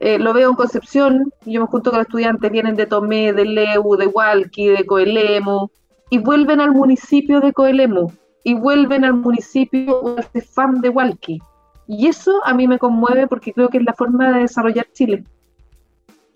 eh, 0.00 0.18
lo 0.18 0.32
veo 0.32 0.50
en 0.50 0.56
Concepción, 0.56 1.32
yo 1.46 1.60
me 1.60 1.66
junto 1.68 1.90
con 1.90 1.98
los 2.00 2.08
estudiantes, 2.08 2.50
vienen 2.50 2.74
de 2.74 2.86
Tomé, 2.86 3.32
de 3.32 3.44
Leu, 3.44 3.94
de 3.96 4.08
Hualqui, 4.08 4.66
de 4.66 4.84
Coelemu, 4.84 5.68
y 6.14 6.18
vuelven 6.18 6.60
al 6.60 6.70
municipio 6.70 7.40
de 7.40 7.52
Coelemu, 7.52 8.08
y 8.44 8.54
vuelven 8.54 9.04
al 9.04 9.14
municipio 9.14 10.14
de 10.32 10.40
FAM 10.40 10.80
de 10.80 10.88
Hualqui. 10.88 11.42
Y 11.88 12.06
eso 12.06 12.40
a 12.44 12.54
mí 12.54 12.68
me 12.68 12.78
conmueve 12.78 13.26
porque 13.26 13.52
creo 13.52 13.68
que 13.68 13.78
es 13.78 13.84
la 13.84 13.94
forma 13.94 14.32
de 14.32 14.42
desarrollar 14.42 14.86
Chile. 14.92 15.24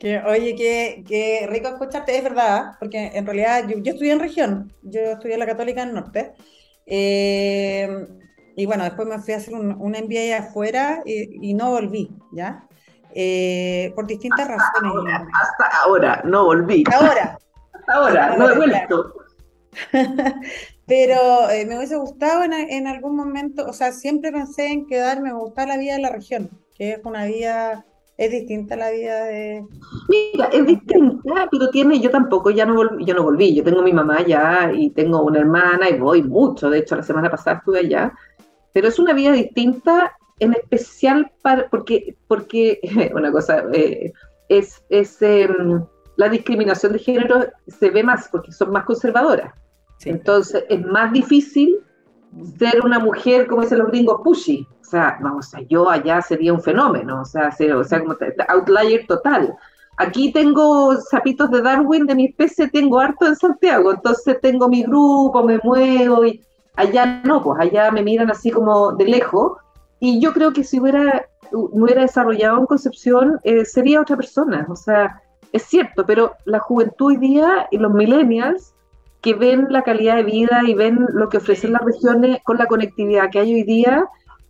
Que, 0.00 0.18
oye, 0.18 0.56
qué, 0.56 1.46
rico 1.48 1.68
escucharte, 1.68 2.16
es 2.16 2.24
verdad, 2.24 2.72
porque 2.80 3.12
en 3.14 3.24
realidad 3.24 3.68
yo, 3.68 3.76
estudié 3.92 4.14
en 4.14 4.18
región, 4.18 4.72
yo 4.82 5.00
estudié 5.00 5.34
en 5.34 5.40
la 5.40 5.46
Católica 5.46 5.84
del 5.84 5.94
Norte, 5.94 6.32
eh, 6.84 8.08
y 8.56 8.66
bueno, 8.66 8.82
después 8.82 9.06
me 9.06 9.20
fui 9.20 9.34
a 9.34 9.36
hacer 9.36 9.54
un, 9.54 9.76
un 9.80 9.92
MBA 9.92 10.38
afuera 10.38 11.02
y, 11.04 11.54
no 11.54 11.70
volví, 11.70 12.10
¿ya? 12.32 12.66
Eh, 13.14 13.92
por 13.94 14.08
distintas 14.08 14.48
razones. 14.48 14.92
hasta 15.40 15.78
ahora, 15.84 16.20
no 16.24 16.46
volví. 16.46 16.82
Ahora. 16.92 17.38
Hasta 17.72 17.92
ahora, 17.92 18.36
no 18.36 18.50
he 18.50 18.56
vuelto. 18.56 19.14
Pero 20.86 21.50
eh, 21.50 21.66
me 21.66 21.76
hubiese 21.76 21.96
gustado 21.96 22.44
en, 22.44 22.52
en, 22.52 22.86
algún 22.86 23.14
momento, 23.14 23.66
o 23.66 23.72
sea, 23.72 23.92
siempre 23.92 24.32
pensé 24.32 24.68
en 24.68 24.86
quedarme, 24.86 25.32
me 25.32 25.38
gustaba 25.38 25.68
la 25.68 25.78
vida 25.78 25.94
de 25.94 26.00
la 26.00 26.10
región, 26.10 26.50
que 26.76 26.92
es 26.92 27.00
una 27.04 27.26
vida, 27.26 27.84
es 28.16 28.30
distinta 28.30 28.74
a 28.74 28.78
la 28.78 28.90
vida 28.90 29.24
de... 29.24 29.66
Mira, 30.08 30.46
es 30.46 30.66
distinta, 30.66 31.48
pero 31.50 31.68
tiene, 31.70 32.00
yo 32.00 32.10
tampoco, 32.10 32.50
ya 32.50 32.64
no 32.64 32.74
volví, 32.74 33.04
yo 33.04 33.14
no 33.14 33.22
volví, 33.22 33.54
yo 33.54 33.62
tengo 33.62 33.82
mi 33.82 33.92
mamá 33.92 34.24
ya 34.26 34.72
y 34.74 34.88
tengo 34.90 35.22
una 35.22 35.40
hermana 35.40 35.90
y 35.90 35.98
voy 35.98 36.22
mucho, 36.22 36.70
de 36.70 36.78
hecho 36.78 36.96
la 36.96 37.02
semana 37.02 37.30
pasada 37.30 37.58
estuve 37.58 37.80
allá, 37.80 38.14
pero 38.72 38.88
es 38.88 38.98
una 38.98 39.12
vida 39.12 39.32
distinta, 39.32 40.16
en 40.38 40.54
especial 40.54 41.30
para, 41.42 41.68
porque, 41.68 42.16
porque 42.28 42.80
una 43.14 43.30
cosa, 43.30 43.64
eh, 43.74 44.12
es, 44.48 44.82
es 44.88 45.20
em, 45.20 45.84
la 46.18 46.28
discriminación 46.28 46.92
de 46.92 46.98
género 46.98 47.46
se 47.68 47.90
ve 47.90 48.02
más 48.02 48.28
porque 48.30 48.50
son 48.50 48.72
más 48.72 48.84
conservadoras. 48.84 49.54
Entonces 50.04 50.64
es 50.68 50.84
más 50.84 51.12
difícil 51.12 51.78
ser 52.58 52.84
una 52.84 52.98
mujer, 52.98 53.46
como 53.46 53.62
dicen 53.62 53.78
los 53.78 53.88
gringos, 53.88 54.20
pushy. 54.24 54.66
O 54.80 54.84
sea, 54.84 55.16
vamos, 55.20 55.52
yo 55.68 55.88
allá 55.88 56.20
sería 56.20 56.52
un 56.52 56.60
fenómeno, 56.60 57.22
o 57.22 57.24
sea, 57.24 57.50
o 57.76 57.84
sea 57.84 58.00
como 58.00 58.16
outlier 58.48 59.06
total. 59.06 59.54
Aquí 59.96 60.32
tengo 60.32 60.96
zapitos 61.08 61.50
de 61.52 61.62
Darwin 61.62 62.06
de 62.06 62.16
mi 62.16 62.26
especie, 62.26 62.68
tengo 62.68 62.98
harto 62.98 63.24
en 63.24 63.36
Santiago, 63.36 63.92
entonces 63.92 64.40
tengo 64.40 64.68
mi 64.68 64.82
grupo, 64.82 65.44
me 65.44 65.60
muevo 65.62 66.24
y 66.24 66.44
allá 66.74 67.22
no, 67.24 67.42
pues 67.42 67.60
allá 67.60 67.92
me 67.92 68.02
miran 68.02 68.30
así 68.30 68.50
como 68.50 68.92
de 68.92 69.04
lejos. 69.04 69.52
Y 70.00 70.20
yo 70.20 70.32
creo 70.32 70.52
que 70.52 70.64
si 70.64 70.80
hubiera, 70.80 71.26
hubiera 71.52 72.02
desarrollado 72.02 72.58
en 72.58 72.66
Concepción, 72.66 73.38
eh, 73.44 73.64
sería 73.64 74.00
otra 74.00 74.16
persona. 74.16 74.66
O 74.68 74.74
sea, 74.76 75.22
es 75.52 75.62
cierto, 75.64 76.04
pero 76.06 76.34
la 76.44 76.58
juventud 76.58 77.06
hoy 77.06 77.16
día 77.16 77.68
y 77.70 77.78
los 77.78 77.92
millennials 77.92 78.74
que 79.20 79.34
ven 79.34 79.66
la 79.70 79.82
calidad 79.82 80.16
de 80.16 80.22
vida 80.22 80.62
y 80.66 80.74
ven 80.74 81.06
lo 81.12 81.28
que 81.28 81.38
ofrecen 81.38 81.72
las 81.72 81.82
regiones 81.82 82.40
con 82.44 82.58
la 82.58 82.66
conectividad 82.66 83.30
que 83.30 83.40
hay 83.40 83.54
hoy 83.54 83.62
día, 83.64 84.04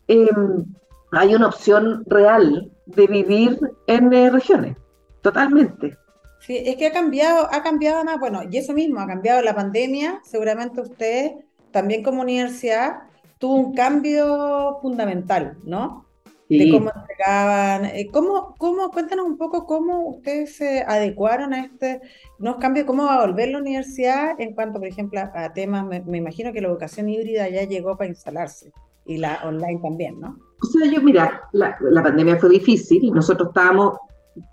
em, 0.09 0.65
hay 1.13 1.35
una 1.35 1.47
opción 1.47 2.05
real 2.07 2.71
de 2.87 3.07
vivir 3.07 3.59
en 3.87 4.13
eh, 4.13 4.31
regiones, 4.31 4.77
totalmente. 5.23 5.97
Sí, 6.41 6.57
es 6.57 6.77
que 6.77 6.87
ha 6.87 6.93
cambiado, 6.93 7.49
ha 7.51 7.63
cambiado 7.63 8.05
nada, 8.05 8.19
bueno, 8.19 8.43
y 8.51 8.57
eso 8.59 8.73
mismo, 8.73 9.01
ha 9.01 9.07
cambiado 9.07 9.43
la 9.43 9.55
pandemia, 9.55 10.21
seguramente 10.25 10.81
usted 10.81 11.33
también 11.71 12.03
como 12.03 12.23
universidad 12.23 13.03
tuvo 13.39 13.55
un 13.55 13.75
cambio 13.75 14.79
fundamental, 14.83 15.57
¿no? 15.65 16.08
De 16.49 16.71
cómo 16.71 16.91
entregaban. 16.95 17.85
Eh, 17.87 18.09
¿Cómo, 18.13 18.55
cómo, 18.59 18.91
cuéntanos 18.91 19.27
un 19.27 19.37
poco 19.37 19.67
cómo 19.67 20.09
ustedes 20.09 20.57
se 20.57 20.83
adecuaron 20.83 21.53
a 21.53 21.65
este 21.65 22.01
nuevos 22.39 22.61
cambios, 22.61 22.87
cómo 22.87 23.05
va 23.05 23.17
a 23.17 23.27
volver 23.27 23.51
la 23.51 23.59
universidad 23.59 24.41
en 24.41 24.55
cuanto, 24.55 24.79
por 24.79 24.89
ejemplo, 24.89 25.21
a, 25.35 25.53
temas, 25.53 25.85
me, 25.85 26.19
imagino 26.19 26.53
que 26.53 26.61
la 26.61 26.69
educación 26.69 27.09
híbrida 27.09 27.49
ya 27.49 27.65
llegó 27.65 27.97
para 27.97 28.09
instalarse 28.09 28.73
y 29.05 29.19
la 29.19 29.41
online 29.45 29.81
también, 29.83 30.21
¿no? 30.21 30.39
O 30.63 30.67
sea, 30.67 30.91
yo, 30.91 31.01
mira, 31.03 31.43
la, 31.53 31.77
la 31.81 32.03
pandemia 32.03 32.37
fue 32.37 32.51
difícil, 32.51 33.13
nosotros 33.13 33.49
estábamos, 33.49 33.95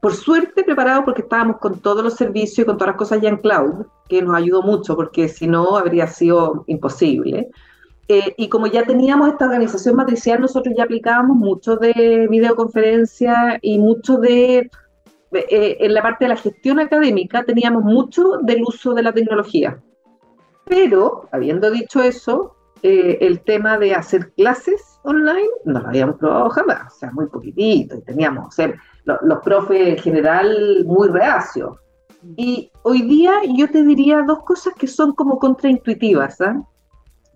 por 0.02 0.14
suerte, 0.14 0.64
preparados 0.64 1.06
porque 1.06 1.22
estábamos 1.22 1.58
con 1.58 1.80
todos 1.80 2.04
los 2.04 2.16
servicios 2.16 2.60
y 2.60 2.66
con 2.66 2.78
todas 2.78 2.94
las 2.94 2.98
cosas 2.98 3.22
ya 3.22 3.30
en 3.30 3.38
cloud, 3.38 3.86
que 4.08 4.22
nos 4.22 4.36
ayudó 4.36 4.62
mucho, 4.62 4.96
porque 4.96 5.28
si 5.28 5.48
no 5.48 5.78
habría 5.78 6.08
sido 6.08 6.64
imposible. 6.68 7.50
Eh, 8.08 8.36
y 8.38 8.50
como 8.50 8.68
ya 8.68 8.86
teníamos 8.86 9.30
esta 9.30 9.46
organización 9.46 9.96
matricial, 9.96 10.40
nosotros 10.40 10.76
ya 10.78 10.84
aplicábamos 10.84 11.38
mucho 11.38 11.76
de 11.78 12.28
videoconferencia 12.30 13.58
y 13.62 13.80
mucho 13.80 14.18
de, 14.18 14.70
eh, 15.32 15.78
en 15.80 15.94
la 15.94 16.04
parte 16.04 16.26
de 16.26 16.30
la 16.30 16.36
gestión 16.38 16.80
académica, 16.80 17.44
teníamos 17.44 17.84
mucho 17.84 18.38
del 18.44 18.64
uso 18.64 18.94
de 18.94 19.04
la 19.04 19.12
tecnología. 19.12 19.82
Pero, 20.66 21.28
habiendo 21.32 21.72
dicho 21.72 22.04
eso, 22.04 22.56
eh, 22.84 23.18
el 23.22 23.40
tema 23.40 23.80
de 23.80 23.96
hacer 23.96 24.32
clases 24.34 25.00
online 25.04 25.50
no 25.66 25.80
lo 25.80 25.88
habíamos 25.88 26.18
probado 26.18 26.50
jamás, 26.50 26.94
o 26.94 26.98
sea, 27.00 27.12
muy 27.12 27.28
poquitito, 27.28 27.96
y 27.98 28.02
teníamos, 28.02 28.48
o 28.48 28.52
sea, 28.52 28.74
los 29.04 29.40
profes 29.40 29.88
en 29.88 29.98
general 29.98 30.84
muy 30.86 31.08
reacios. 31.08 31.78
Y 32.36 32.72
hoy 32.84 33.04
día 33.04 33.34
yo 33.56 33.70
te 33.70 33.84
diría 33.84 34.24
dos 34.24 34.44
cosas 34.44 34.74
que 34.76 34.88
son 34.88 35.14
como 35.14 35.38
contraintuitivas. 35.38 36.42
¿eh? 36.42 36.56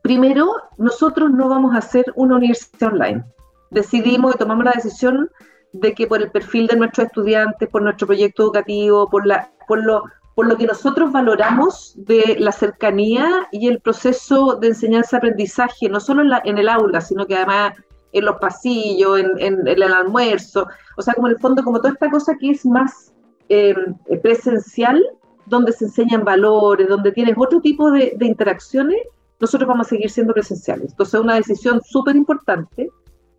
Primero, 0.02 0.54
nosotros 0.78 1.32
no 1.32 1.50
vamos 1.50 1.76
a 1.76 1.80
hacer 1.80 2.06
una 2.16 2.36
universidad 2.36 2.94
online. 2.94 3.24
Decidimos 3.72 4.36
y 4.36 4.38
tomamos 4.38 4.66
la 4.66 4.72
decisión 4.72 5.30
de 5.74 5.94
que 5.94 6.08
por 6.08 6.22
el 6.22 6.32
perfil 6.32 6.68
de 6.68 6.78
nuestros 6.78 7.08
estudiantes, 7.08 7.70
por 7.70 7.82
nuestro 7.82 8.08
proyecto 8.08 8.44
educativo, 8.44 9.10
por, 9.10 9.26
lo 9.26 10.58
que 10.58 10.66
nosotros 10.66 11.12
valoramos 11.12 11.94
de 11.98 12.38
la 12.40 12.52
cercanía 12.52 13.48
y 13.52 13.68
el 13.68 13.80
proceso 13.82 14.56
de 14.56 14.70
enseñanza-aprendizaje, 14.70 15.90
no 15.90 16.00
solo 16.00 16.24
en, 16.44 16.58
el 16.58 16.70
aula, 16.70 17.02
sino 17.02 17.28
que 17.28 17.36
además 17.36 17.74
en 18.12 18.26
los 18.26 18.38
pasillos, 18.38 19.20
en, 19.20 19.68
el 19.68 19.84
almuerzo, 19.84 20.68
o 20.98 21.02
sea, 21.02 21.14
como 21.14 21.28
en 21.28 21.34
el 21.34 21.40
fondo, 21.40 21.64
como 21.64 21.78
toda 21.78 21.94
esta 21.94 22.10
cosa 22.10 22.36
que 22.40 22.52
es 22.52 22.66
más 22.66 23.14
eh, 23.50 23.76
presencial, 24.24 25.04
donde 25.46 25.74
se 25.74 25.86
enseñan 25.86 26.24
valores, 26.24 26.88
donde 26.88 27.12
tienes 27.12 27.36
otro 27.38 27.60
tipo 27.60 27.92
de 27.92 28.18
interacciones, 28.22 28.98
nosotros 29.40 29.68
vamos 29.68 29.88
a 29.88 29.90
seguir 29.90 30.10
siendo 30.10 30.34
presenciales. 30.34 30.92
Entonces 30.92 31.16
es 31.16 31.22
una 31.22 31.36
decisión 31.36 31.82
súper 31.82 32.16
importante, 32.16 32.90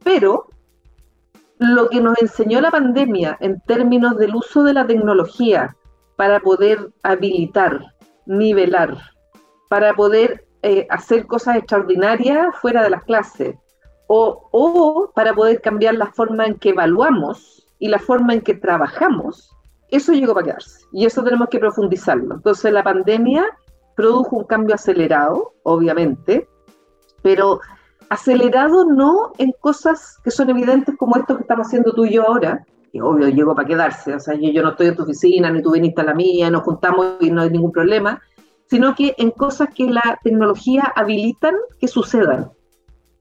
pero 0.02 0.46
lo 1.58 1.88
que 1.88 2.00
nos 2.00 2.20
enseñó 2.20 2.60
la 2.60 2.70
pandemia 2.70 3.36
en 3.40 3.60
términos 3.60 4.16
del 4.16 4.34
uso 4.34 4.62
de 4.62 4.72
la 4.72 4.86
tecnología 4.86 5.76
para 6.16 6.40
poder 6.40 6.90
habilitar, 7.02 7.80
nivelar, 8.26 8.96
para 9.68 9.94
poder 9.94 10.46
eh, 10.62 10.86
hacer 10.90 11.26
cosas 11.26 11.56
extraordinarias 11.56 12.54
fuera 12.60 12.82
de 12.82 12.90
las 12.90 13.04
clases, 13.04 13.56
o, 14.06 14.48
o 14.50 15.12
para 15.14 15.34
poder 15.34 15.60
cambiar 15.60 15.94
la 15.94 16.06
forma 16.06 16.46
en 16.46 16.56
que 16.56 16.70
evaluamos 16.70 17.66
y 17.78 17.88
la 17.88 17.98
forma 17.98 18.34
en 18.34 18.40
que 18.40 18.54
trabajamos, 18.54 19.54
eso 19.90 20.12
llegó 20.12 20.34
para 20.34 20.46
quedarse 20.46 20.84
y 20.92 21.06
eso 21.06 21.22
tenemos 21.22 21.48
que 21.48 21.58
profundizarlo. 21.58 22.34
Entonces 22.34 22.72
la 22.72 22.82
pandemia 22.82 23.46
produjo 24.00 24.36
un 24.36 24.44
cambio 24.44 24.74
acelerado, 24.74 25.52
obviamente, 25.62 26.48
pero 27.22 27.60
acelerado 28.08 28.86
no 28.86 29.32
en 29.36 29.52
cosas 29.60 30.16
que 30.24 30.30
son 30.30 30.48
evidentes 30.48 30.96
como 30.96 31.16
esto 31.16 31.36
que 31.36 31.42
estamos 31.42 31.66
haciendo 31.66 31.92
tú 31.92 32.06
y 32.06 32.14
yo 32.14 32.26
ahora, 32.26 32.64
que 32.90 33.02
obvio 33.02 33.28
llegó 33.28 33.54
para 33.54 33.68
quedarse, 33.68 34.14
o 34.14 34.18
sea, 34.18 34.34
yo, 34.34 34.62
no 34.62 34.70
estoy 34.70 34.86
en 34.88 34.96
tu 34.96 35.02
oficina, 35.02 35.50
ni 35.50 35.62
tú 35.62 35.72
viniste 35.72 36.00
a 36.00 36.04
la 36.04 36.14
mía, 36.14 36.50
nos 36.50 36.62
juntamos 36.62 37.16
y 37.20 37.30
no 37.30 37.42
hay 37.42 37.50
ningún 37.50 37.72
problema, 37.72 38.22
sino 38.70 38.94
que 38.94 39.14
en 39.18 39.32
cosas 39.32 39.68
que 39.74 39.84
la 39.84 40.18
tecnología 40.24 40.90
habilitan 40.96 41.54
que 41.78 41.86
sucedan. 41.86 42.50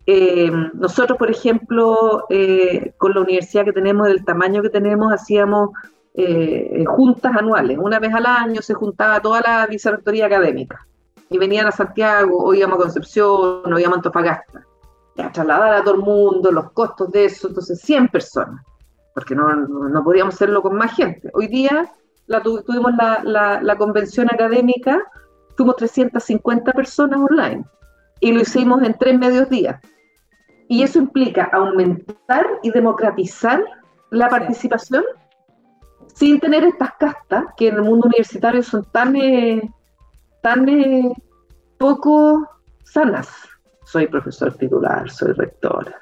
Eh, 0.05 0.49
nosotros, 0.73 1.19
por 1.19 1.29
ejemplo, 1.29 2.23
eh, 2.29 2.93
con 2.97 3.13
la 3.13 3.21
universidad 3.21 3.65
que 3.65 3.73
tenemos, 3.73 4.07
del 4.07 4.23
tamaño 4.23 4.61
que 4.61 4.69
tenemos, 4.69 5.11
hacíamos 5.11 5.71
eh, 6.13 6.83
juntas 6.87 7.35
anuales. 7.35 7.77
Una 7.77 7.99
vez 7.99 8.13
al 8.13 8.25
año 8.25 8.61
se 8.61 8.73
juntaba 8.73 9.21
toda 9.21 9.41
la 9.41 9.67
vicerrectoría 9.67 10.25
académica 10.25 10.85
y 11.29 11.37
venían 11.37 11.67
a 11.67 11.71
Santiago, 11.71 12.43
o 12.43 12.53
íbamos 12.53 12.79
a 12.79 12.81
Concepción, 12.83 13.71
o 13.71 13.79
íbamos 13.79 13.97
a 13.97 13.99
Antofagasta. 13.99 14.65
A 15.17 15.31
trasladar 15.31 15.73
a 15.73 15.83
todo 15.83 15.95
el 15.95 16.01
mundo 16.01 16.51
los 16.51 16.71
costos 16.71 17.11
de 17.11 17.25
eso, 17.25 17.49
entonces 17.49 17.79
100 17.81 18.07
personas, 18.07 18.63
porque 19.13 19.35
no, 19.35 19.53
no 19.53 20.03
podíamos 20.03 20.35
hacerlo 20.35 20.61
con 20.61 20.75
más 20.75 20.95
gente. 20.95 21.29
Hoy 21.33 21.47
día 21.47 21.91
la, 22.25 22.41
tuvimos 22.41 22.93
la, 22.95 23.59
la 23.61 23.77
convención 23.77 24.27
académica, 24.31 25.03
fuimos 25.55 25.75
350 25.75 26.71
personas 26.71 27.19
online 27.19 27.65
y 28.21 28.31
lo 28.31 28.41
hicimos 28.41 28.81
en 28.83 28.93
tres 28.97 29.17
medios 29.19 29.49
días. 29.49 29.79
Y 30.67 30.83
eso 30.83 30.99
implica 30.99 31.49
aumentar 31.51 32.45
y 32.63 32.71
democratizar 32.71 33.63
la 34.11 34.29
participación 34.29 35.03
sin 36.19 36.37
tener 36.41 36.65
estas 36.65 36.91
castas 36.99 37.45
que 37.55 37.69
en 37.69 37.75
el 37.75 37.81
mundo 37.81 38.07
universitario 38.07 38.61
son 38.61 38.83
tan, 38.91 39.15
eh, 39.15 39.71
tan 40.41 40.67
eh, 40.67 41.13
poco 41.77 42.45
sanas. 42.83 43.29
Soy 43.85 44.07
profesor 44.07 44.53
titular, 44.55 45.09
soy 45.09 45.31
rectora. 45.31 45.95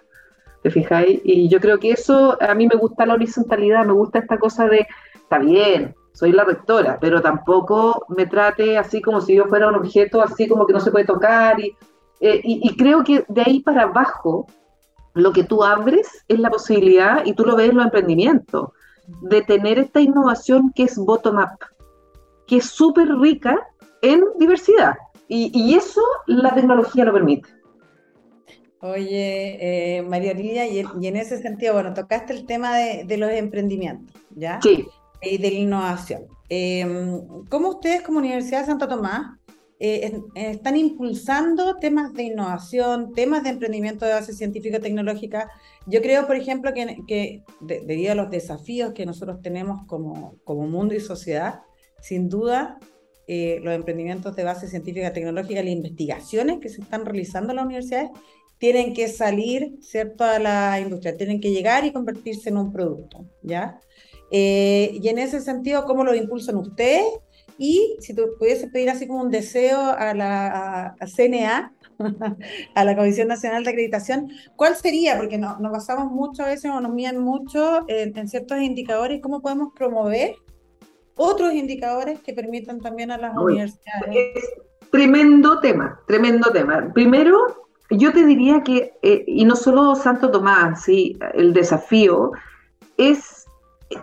¿Te 0.63 0.71
fijáis? 0.71 1.21
Y 1.23 1.47
yo 1.49 1.59
creo 1.59 1.77
que 1.77 1.91
eso, 1.91 2.35
a 2.41 2.55
mí 2.55 2.67
me 2.67 2.75
gusta 2.75 3.05
la 3.05 3.13
horizontalidad, 3.13 3.85
me 3.85 3.93
gusta 3.93 4.17
esta 4.17 4.39
cosa 4.39 4.67
de, 4.67 4.87
está 5.13 5.37
bien, 5.37 5.93
soy 6.13 6.31
la 6.31 6.45
rectora, 6.45 6.97
pero 6.99 7.21
tampoco 7.21 8.07
me 8.09 8.25
trate 8.25 8.75
así 8.75 9.03
como 9.03 9.21
si 9.21 9.35
yo 9.35 9.45
fuera 9.45 9.67
un 9.67 9.75
objeto, 9.75 10.19
así 10.19 10.47
como 10.47 10.65
que 10.65 10.73
no 10.73 10.79
se 10.79 10.89
puede 10.89 11.05
tocar. 11.05 11.59
Y, 11.59 11.77
eh, 12.21 12.41
y, 12.43 12.67
y 12.67 12.75
creo 12.75 13.03
que 13.03 13.23
de 13.27 13.43
ahí 13.45 13.59
para 13.59 13.83
abajo, 13.83 14.47
lo 15.13 15.31
que 15.31 15.43
tú 15.43 15.63
abres 15.63 16.25
es 16.27 16.39
la 16.39 16.49
posibilidad, 16.49 17.23
y 17.23 17.33
tú 17.33 17.45
lo 17.45 17.55
ves 17.55 17.69
en 17.69 17.77
los 17.77 17.85
emprendimientos, 17.85 18.69
de 19.21 19.41
tener 19.41 19.79
esta 19.79 20.01
innovación 20.01 20.71
que 20.73 20.83
es 20.83 20.97
bottom-up, 20.97 21.59
que 22.45 22.57
es 22.57 22.65
súper 22.65 23.07
rica 23.17 23.57
en 24.01 24.21
diversidad. 24.39 24.95
Y, 25.29 25.75
eso 25.75 26.01
la 26.25 26.55
tecnología 26.55 27.03
lo 27.03 27.11
permite. 27.11 27.49
Oye, 28.79 29.97
eh, 29.97 30.01
María 30.03 30.33
Lidia, 30.33 30.65
y, 30.67 30.79
en 30.79 31.15
ese 31.17 31.41
sentido, 31.41 31.73
bueno, 31.73 31.93
tocaste 31.93 32.33
el 32.33 32.45
tema 32.45 32.77
de, 32.77 33.17
los 33.17 33.31
emprendimientos, 33.31 34.15
¿ya? 34.35 34.61
Sí. 34.61 34.87
Y 35.21 35.37
de 35.37 35.51
la 35.51 35.57
innovación. 35.57 36.27
Em, 36.47 37.43
¿Cómo 37.49 37.69
ustedes 37.69 38.03
como 38.03 38.19
Universidad 38.19 38.61
de 38.61 38.67
Santo 38.67 38.87
Tomás 38.87 39.37
eh, 39.79 40.21
están 40.33 40.75
impulsando 40.75 41.75
temas 41.75 42.13
de 42.13 42.23
innovación, 42.23 43.13
temas 43.13 43.43
de 43.43 43.51
emprendimiento 43.51 44.05
de 44.05 44.13
base 44.13 44.33
científica 44.33 44.77
y 44.77 44.81
tecnológica. 44.81 45.51
Yo 45.85 46.01
creo, 46.01 46.25
por 46.25 46.35
ejemplo, 46.35 46.73
que, 46.73 47.43
debido 47.61 48.11
a 48.11 48.15
los 48.15 48.31
desafíos 48.31 48.93
que 48.93 49.05
nosotros 49.05 49.41
tenemos 49.41 49.85
como, 49.85 50.39
mundo 50.47 50.95
y 50.95 50.99
sociedad, 50.99 51.61
sin 52.01 52.27
duda, 52.27 52.79
eh, 53.27 53.59
los 53.61 53.73
emprendimientos 53.73 54.35
de 54.35 54.43
base 54.43 54.67
científica 54.67 55.09
y 55.09 55.13
tecnológica, 55.13 55.61
las 55.61 55.71
investigaciones 55.71 56.59
que 56.59 56.69
se 56.69 56.81
están 56.81 57.05
realizando 57.05 57.51
en 57.51 57.57
las 57.57 57.65
universidades, 57.65 58.09
tienen 58.57 58.95
que 58.95 59.07
salir, 59.07 59.77
¿cierto?, 59.81 60.23
a 60.23 60.39
la 60.39 60.79
industria, 60.79 61.15
tienen 61.15 61.39
que 61.39 61.51
llegar 61.51 61.85
y 61.85 61.91
convertirse 61.91 62.49
en 62.49 62.57
un 62.57 62.71
producto, 62.71 63.25
¿ya? 63.43 63.79
Eh, 64.31 64.97
y 64.99 65.07
en 65.07 65.19
ese 65.19 65.41
sentido, 65.41 65.85
¿cómo 65.85 66.03
lo 66.03 66.15
impulsan 66.15 66.57
ustedes? 66.57 67.05
Y 67.57 67.97
si 67.99 68.13
tú 68.13 68.23
pudiese 68.37 68.67
pedir 68.67 68.89
así 68.89 69.07
como 69.07 69.21
un 69.21 69.31
deseo 69.31 69.79
a 69.79 70.13
la 70.13 70.95
CNA, 71.15 71.73
a 72.75 72.83
la 72.83 72.95
Comisión 72.95 73.27
Nacional 73.27 73.63
de 73.63 73.71
Acreditación. 73.71 74.29
¿Cuál 74.55 74.75
sería? 74.75 75.17
Porque 75.17 75.37
no, 75.37 75.57
nos 75.59 75.71
basamos 75.71 76.11
mucho 76.11 76.43
a 76.43 76.47
veces 76.47 76.71
o 76.71 76.79
nos 76.79 76.93
miran 76.93 77.19
mucho 77.19 77.85
en, 77.87 78.27
ciertos 78.27 78.59
indicadores. 78.61 79.21
¿Cómo 79.21 79.41
podemos 79.41 79.73
promover 79.73 80.35
otros 81.15 81.53
indicadores 81.53 82.19
que 82.19 82.33
permitan 82.33 82.79
también 82.79 83.11
a 83.11 83.17
las 83.17 83.35
universidades? 83.35 84.45
tremendo 84.91 85.59
tema, 85.59 85.99
tremendo 86.07 86.49
tema. 86.51 86.91
Primero, 86.93 87.67
yo 87.89 88.13
te 88.13 88.25
diría 88.25 88.61
que, 88.63 88.93
eh, 89.01 89.23
y 89.27 89.43
no 89.43 89.55
solo 89.55 89.95
Santo 89.95 90.31
Tomás, 90.31 90.83
¿sí? 90.83 91.17
el 91.33 91.53
desafío 91.53 92.31
es, 92.97 93.45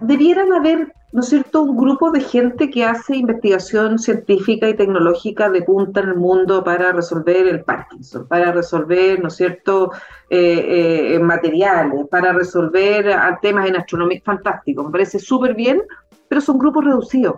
debieran 0.03 0.53
haber 0.53 0.93
¿no 1.15 1.21
es 1.21 1.29
cierto?, 1.29 1.63
un 1.63 1.77
grupo 1.77 2.11
de 2.11 2.21
gente 2.21 2.71
que 2.71 2.85
hace 2.85 3.17
investigación 3.17 4.01
científica 4.01 4.69
y 4.69 4.75
tecnológica 4.75 5.49
de 5.49 5.63
punta 5.63 6.01
en 6.01 6.09
el 6.09 6.17
mundo 6.17 6.65
para 6.65 6.91
resolver 6.91 7.47
el 7.47 7.63
Parkinson, 7.63 8.27
para 8.27 8.51
resolver, 8.51 9.23
¿no 9.23 9.29
es 9.29 9.37
cierto?, 9.37 9.93
eh, 10.29 11.15
eh, 11.15 11.19
materiales, 11.21 12.09
para 12.09 12.33
resolver 12.33 13.17
temas 13.41 13.69
en 13.69 13.77
astronomía, 13.77 14.21
fantástico, 14.25 14.83
me 14.83 14.91
parece 14.91 15.21
súper 15.21 15.55
bien, 15.55 15.83
pero 16.27 16.41
son 16.41 16.59
grupos 16.59 16.85
reducidos. 16.85 17.37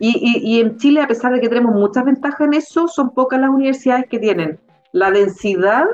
Y, 0.00 0.60
en 0.60 0.76
Chile, 0.76 1.00
a 1.00 1.06
pesar 1.06 1.32
de 1.32 1.40
que 1.40 1.48
tenemos 1.48 1.76
muchas 1.76 2.04
ventajas 2.04 2.40
en 2.40 2.54
eso, 2.54 2.88
son 2.88 3.14
pocas 3.14 3.40
las 3.40 3.50
universidades 3.50 4.06
que 4.08 4.18
tienen 4.18 4.58
la 4.90 5.12
densidad 5.12 5.86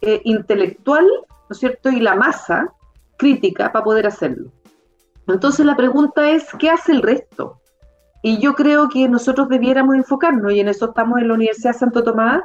eh, 0.00 0.22
intelectual, 0.24 1.04
¿no 1.28 1.52
es 1.52 1.58
cierto?, 1.58 1.90
y 1.90 2.00
la 2.00 2.14
masa 2.14 2.72
crítica 3.18 3.70
para 3.70 3.84
poder 3.84 4.06
hacerlo. 4.06 4.50
Entonces 5.28 5.64
la 5.64 5.76
pregunta 5.76 6.30
es, 6.30 6.46
¿qué 6.58 6.70
hace 6.70 6.92
el 6.92 7.02
resto? 7.02 7.60
Y 8.22 8.38
yo 8.38 8.54
creo 8.54 8.88
que 8.88 9.08
nosotros 9.08 9.48
debiéramos 9.48 9.96
enfocarnos, 9.96 10.52
y 10.52 10.60
en 10.60 10.68
eso 10.68 10.86
estamos 10.86 11.20
en 11.20 11.28
la 11.28 11.34
Universidad 11.34 11.76
Santo 11.76 12.02
Tomás, 12.02 12.42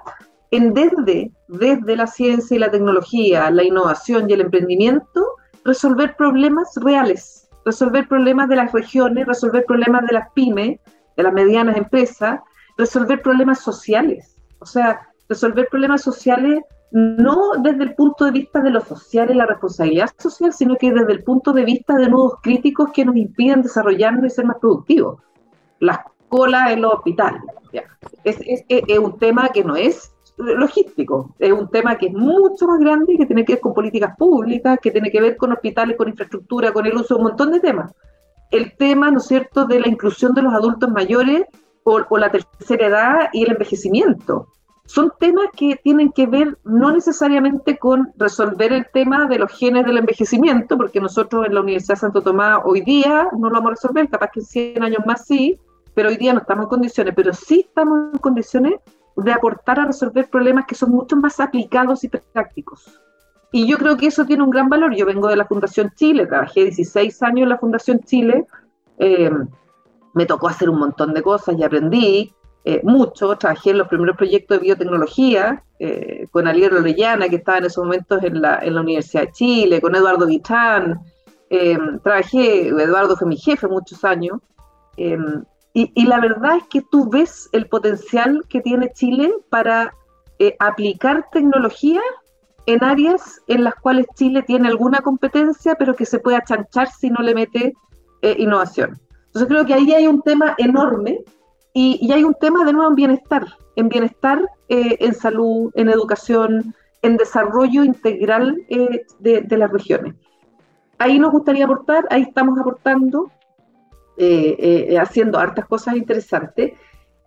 en 0.51 0.73
desde, 0.73 1.31
desde 1.47 1.95
la 1.95 2.07
ciencia 2.07 2.55
y 2.55 2.59
la 2.59 2.71
tecnología, 2.71 3.49
la 3.51 3.63
innovación 3.63 4.29
y 4.29 4.33
el 4.33 4.41
emprendimiento, 4.41 5.25
resolver 5.63 6.15
problemas 6.15 6.75
reales, 6.81 7.49
resolver 7.65 8.07
problemas 8.07 8.49
de 8.49 8.55
las 8.55 8.71
regiones, 8.71 9.27
resolver 9.27 9.63
problemas 9.65 10.05
de 10.07 10.13
las 10.13 10.31
pymes, 10.33 10.79
de 11.15 11.23
las 11.23 11.33
medianas 11.33 11.77
empresas, 11.77 12.39
resolver 12.77 13.21
problemas 13.21 13.59
sociales. 13.59 14.35
O 14.59 14.65
sea, 14.65 15.01
resolver 15.27 15.67
problemas 15.69 16.01
sociales 16.01 16.61
no 16.91 17.51
desde 17.59 17.83
el 17.83 17.95
punto 17.95 18.25
de 18.25 18.31
vista 18.31 18.61
de 18.61 18.71
lo 18.71 18.81
social 18.81 19.29
y 19.29 19.35
la 19.35 19.45
responsabilidad 19.45 20.09
social, 20.17 20.53
sino 20.53 20.75
que 20.75 20.91
desde 20.91 21.11
el 21.11 21.23
punto 21.23 21.53
de 21.53 21.63
vista 21.63 21.95
de 21.95 22.09
nudos 22.09 22.35
críticos 22.41 22.89
que 22.91 23.05
nos 23.05 23.15
impiden 23.15 23.61
desarrollarnos 23.61 24.25
y 24.25 24.29
ser 24.29 24.45
más 24.45 24.57
productivos. 24.57 25.21
Las 25.79 25.99
colas 26.27 26.71
en 26.71 26.81
los 26.81 26.93
hospitales. 26.93 27.41
Es, 28.23 28.39
es, 28.67 28.99
un 28.99 29.17
tema 29.17 29.49
que 29.49 29.63
no 29.63 29.75
es 29.75 30.11
logístico, 30.37 31.35
es 31.37 31.51
un 31.51 31.69
tema 31.69 31.97
que 31.97 32.07
es 32.07 32.13
mucho 32.13 32.67
más 32.67 32.79
grande 32.79 33.13
y 33.13 33.17
que 33.17 33.25
tiene 33.25 33.45
que 33.45 33.53
ver 33.53 33.61
con 33.61 33.73
políticas 33.73 34.15
públicas, 34.17 34.79
que 34.81 34.91
tiene 34.91 35.11
que 35.11 35.21
ver 35.21 35.37
con 35.37 35.51
hospitales, 35.51 35.97
con 35.97 36.09
infraestructura, 36.09 36.71
con 36.71 36.85
el 36.85 36.95
uso 36.95 37.15
de 37.15 37.21
un 37.21 37.27
montón 37.27 37.51
de 37.51 37.59
temas. 37.59 37.93
El 38.51 38.75
tema, 38.77 39.11
¿no 39.11 39.19
es 39.19 39.25
cierto?, 39.25 39.65
de 39.65 39.79
la 39.79 39.87
inclusión 39.87 40.33
de 40.33 40.41
los 40.41 40.53
adultos 40.53 40.89
mayores 40.89 41.45
o 41.83 42.17
la 42.17 42.31
tercera 42.31 42.87
edad 42.87 43.29
y 43.33 43.43
el 43.43 43.51
envejecimiento 43.51 44.47
son 44.89 45.13
temas 45.19 45.49
que 45.55 45.75
tienen 45.83 46.11
que 46.11 46.25
ver 46.25 46.57
no 46.63 46.91
necesariamente 46.91 47.77
con 47.77 48.11
resolver 48.17 48.73
el 48.73 48.87
tema 48.91 49.27
de 49.27 49.37
los 49.37 49.51
genes 49.51 49.85
del 49.85 49.99
envejecimiento, 49.99 50.77
porque 50.77 50.99
nosotros 50.99 51.45
en 51.45 51.53
la 51.53 51.61
Universidad 51.61 51.93
de 51.93 51.99
Santo 51.99 52.23
Tomás 52.23 52.61
hoy 52.65 52.81
día 52.81 53.29
no 53.37 53.49
lo 53.49 53.57
vamos 53.57 53.67
a 53.67 53.75
resolver, 53.75 54.09
capaz 54.09 54.31
que 54.31 54.39
en 54.39 54.45
100 54.47 54.83
años 54.83 55.03
más 55.05 55.27
sí, 55.27 55.59
pero 55.93 56.09
hoy 56.09 56.17
día 56.17 56.33
no 56.33 56.39
estamos 56.39 56.63
en 56.63 56.69
condiciones, 56.69 57.13
pero 57.15 57.31
sí 57.35 57.67
estamos 57.67 58.13
en 58.13 58.17
condiciones 58.17 58.79
de 59.15 59.31
aportar 59.31 59.79
a 59.79 59.85
resolver 59.85 60.27
problemas 60.27 60.65
que 60.65 60.73
son 60.73 60.89
mucho 60.89 61.15
más 61.17 61.39
aplicados 61.39 62.03
y 62.03 62.07
prácticos. 62.07 62.99
Y 63.51 63.67
yo 63.67 63.77
creo 63.77 63.95
que 63.95 64.07
eso 64.07 64.25
tiene 64.25 64.41
un 64.41 64.49
gran 64.49 64.69
valor. 64.69 64.95
Yo 64.95 65.05
vengo 65.05 65.27
de 65.27 65.35
la 65.35 65.45
Fundación 65.45 65.91
Chile, 65.95 66.25
trabajé 66.25 66.63
16 66.63 67.21
años 67.21 67.43
en 67.43 67.49
la 67.49 67.59
Fundación 67.59 67.99
Chile, 67.99 68.47
eh, 68.97 69.29
me 70.15 70.25
tocó 70.25 70.47
hacer 70.47 70.67
un 70.67 70.79
montón 70.79 71.13
de 71.13 71.21
cosas 71.21 71.55
y 71.59 71.63
aprendí, 71.63 72.33
eh, 72.69 72.81
mucho, 72.83 73.35
trabajé 73.35 73.71
en 73.71 73.79
los 73.79 73.87
primeros 73.87 74.15
proyectos 74.15 74.59
de 74.59 74.63
biotecnología 74.63 75.63
eh, 75.79 76.27
con 76.29 76.47
Alier 76.47 76.71
Orellana, 76.71 77.27
que 77.27 77.37
estaba 77.37 77.57
en 77.57 77.65
esos 77.65 77.83
momentos 77.83 78.23
en 78.23 78.39
la, 78.43 78.59
en 78.61 78.75
la 78.75 78.81
Universidad 78.81 79.23
de 79.23 79.31
Chile, 79.31 79.81
con 79.81 79.95
Eduardo 79.95 80.27
Guitrán, 80.27 80.99
eh, 81.49 81.79
trabajé, 82.03 82.67
Eduardo 82.67 83.17
fue 83.17 83.27
mi 83.27 83.37
jefe 83.37 83.67
muchos 83.67 84.03
años, 84.03 84.37
y, 84.95 85.15
y, 85.73 86.05
la 86.05 86.19
verdad 86.19 86.57
es 86.57 86.63
que 86.69 86.83
tú 86.91 87.09
ves 87.09 87.49
el 87.53 87.67
potencial 87.67 88.43
que 88.49 88.61
tiene 88.61 88.91
Chile 88.93 89.33
para 89.49 89.95
aplicar 90.59 91.27
tecnología 91.31 92.01
en 92.67 92.83
áreas 92.83 93.41
en 93.47 93.63
las 93.63 93.75
cuales 93.75 94.05
Chile 94.13 94.43
tiene 94.43 94.67
alguna 94.67 94.99
competencia, 94.99 95.73
pero 95.73 95.95
que 95.95 96.05
se 96.05 96.19
puede 96.19 96.37
achanchar 96.37 96.89
si 96.91 97.09
no 97.09 97.23
le 97.23 97.33
mete 97.33 97.73
innovación. 98.21 98.99
Entonces 99.27 99.47
creo 99.47 99.65
que 99.65 99.73
ahí 99.73 99.93
hay 99.93 100.05
un 100.05 100.21
tema 100.21 100.53
enorme 100.57 101.23
y, 101.73 102.11
hay 102.11 102.23
un 102.23 102.33
tema 102.33 102.65
de 102.65 102.73
nuevo 102.73 102.89
en 102.89 102.95
bienestar, 102.95 103.45
en 103.75 103.89
bienestar, 103.89 104.41
eh, 104.69 104.97
en 104.99 105.13
salud, 105.13 105.71
en 105.75 105.89
educación, 105.89 106.75
en 107.01 107.17
desarrollo 107.17 107.83
integral 107.83 108.57
eh, 108.69 109.05
de, 109.19 109.57
las 109.57 109.71
regiones. 109.71 110.15
Ahí 110.97 111.19
nos 111.19 111.31
gustaría 111.31 111.65
aportar, 111.65 112.05
ahí 112.09 112.23
estamos 112.23 112.59
aportando, 112.59 113.31
eh, 114.17 114.97
haciendo 114.99 115.39
hartas 115.39 115.65
cosas 115.65 115.95
interesantes. 115.95 116.73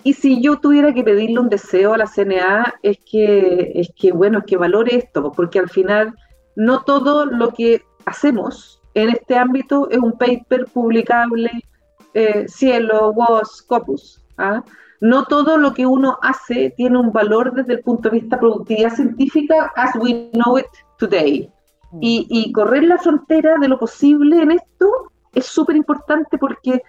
Y 0.04 0.14
si 0.14 0.42
yo 0.42 0.58
tuviera 0.58 0.92
que 0.92 1.04
pedirle 1.04 1.38
un 1.38 1.48
deseo 1.48 1.94
a 1.94 1.98
la 1.98 2.06
CNA, 2.06 2.74
es 2.82 2.98
que, 3.10 3.72
es 3.76 3.90
que, 3.96 4.12
bueno, 4.12 4.40
es 4.40 4.44
que 4.44 4.56
valore 4.56 4.96
esto, 4.96 5.30
porque 5.30 5.60
al 5.60 5.70
final 5.70 6.14
no 6.56 6.82
todo 6.82 7.24
lo 7.24 7.54
que 7.54 7.82
hacemos 8.04 8.82
en 8.94 9.10
este 9.10 9.36
ámbito 9.36 9.88
es 9.90 9.98
un 9.98 10.12
paper 10.18 10.66
publicable, 10.66 11.50
cielo, 12.46 13.12
WOS, 13.12 13.58
Scopus. 13.58 14.21
¿Ah? 14.38 14.62
No 15.00 15.24
todo 15.24 15.56
lo 15.56 15.74
que 15.74 15.84
uno 15.84 16.18
hace 16.22 16.72
tiene 16.76 16.98
un 16.98 17.12
valor 17.12 17.54
desde 17.54 17.74
el 17.74 17.80
punto 17.80 18.08
de 18.08 18.20
vista 18.20 18.36
de 18.36 18.40
productividad 18.40 18.94
científica 18.94 19.72
as 19.74 19.94
we 19.96 20.30
know 20.32 20.58
it 20.58 20.66
today. 20.98 21.50
Mm. 21.90 21.98
Y, 22.00 22.52
correr 22.52 22.84
la 22.84 22.98
frontera 22.98 23.58
de 23.58 23.68
lo 23.68 23.78
posible 23.78 24.40
en 24.40 24.52
esto 24.52 25.12
es 25.34 25.46
súper 25.46 25.76
importante 25.76 26.38
porque 26.38 26.82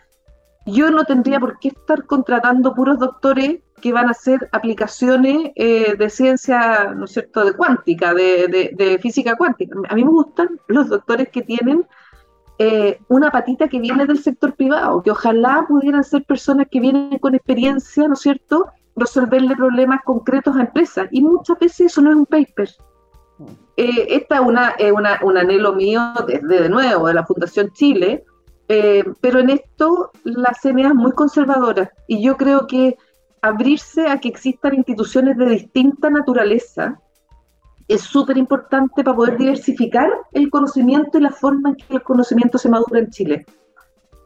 yo 0.66 0.92
no 0.92 1.04
tendría 1.06 1.40
por 1.40 1.60
qué 1.60 1.70
estar 1.70 2.06
contratando 2.06 2.74
puros 2.74 3.00
doctores 3.00 3.60
que 3.82 3.92
van 3.92 4.08
a 4.08 4.12
hacer 4.12 4.48
aplicaciones 4.54 5.52
eh, 5.56 5.96
de 5.98 6.10
ciencia, 6.10 6.94
¿no 6.96 7.04
es 7.04 7.12
cierto?, 7.12 7.44
de 7.44 7.54
cuántica, 7.54 8.14
de, 8.14 9.00
física 9.02 9.36
cuántica. 9.36 9.78
A 9.90 9.96
mí 9.96 10.06
me 10.06 10.12
gustan 10.12 10.58
los 10.68 10.88
doctores 10.88 11.30
que 11.30 11.42
tienen 11.42 11.86
eh, 12.66 13.00
una 13.10 13.30
patita 13.30 13.68
que 13.68 13.80
viene 13.80 14.06
del 14.06 14.24
sector 14.24 14.54
privado, 14.54 15.04
que 15.04 15.12
ojalá 15.12 15.66
pudieran 15.68 16.04
ser 16.04 16.24
personas 16.24 16.68
que 16.72 16.80
vienen 16.80 17.20
con 17.20 17.36
experiencia, 17.36 18.08
¿no 18.08 18.14
es 18.14 18.22
cierto?, 18.22 18.68
resolverle 18.96 19.54
problemas 19.54 20.00
concretos 20.06 20.56
a 20.56 20.62
empresas. 20.62 21.10
Y 21.12 21.22
muchas 21.22 21.60
veces 21.60 21.88
eso 21.88 22.02
no 22.02 22.12
es 22.12 22.16
un 22.16 22.26
paper. 22.26 22.70
Eh, 23.76 24.08
esta 24.10 24.36
es 24.36 24.42
una, 24.42 24.76
una, 24.94 25.20
un 25.24 25.38
anhelo 25.38 25.74
mío 25.74 26.14
desde 26.26 26.64
de 26.64 26.70
nuevo, 26.70 27.08
de 27.08 27.16
la 27.16 27.26
Fundación 27.26 27.72
Chile, 27.74 28.24
eh, 28.70 29.04
pero 29.20 29.40
en 29.40 29.50
esto 29.50 30.12
la 30.24 30.54
CNA 30.54 30.88
es 30.88 30.96
muy 30.96 31.12
conservadora 31.12 31.92
y 32.08 32.24
yo 32.24 32.38
creo 32.38 32.66
que 32.66 32.96
abrirse 33.42 34.08
a 34.08 34.22
que 34.22 34.30
existan 34.30 34.76
instituciones 34.76 35.36
de 35.38 35.48
distinta 35.48 36.10
naturaleza 36.10 37.02
es 37.88 38.02
súper 38.02 38.38
importante 38.38 39.04
para 39.04 39.16
poder 39.16 39.38
diversificar 39.38 40.10
el 40.32 40.50
conocimiento 40.50 41.18
y 41.18 41.22
la 41.22 41.32
forma 41.32 41.70
en 41.70 41.76
que 41.76 41.96
el 41.96 42.04
conocimiento 42.04 42.58
se 42.58 42.70
madura 42.70 43.00
en 43.00 43.10
Chile. 43.10 43.46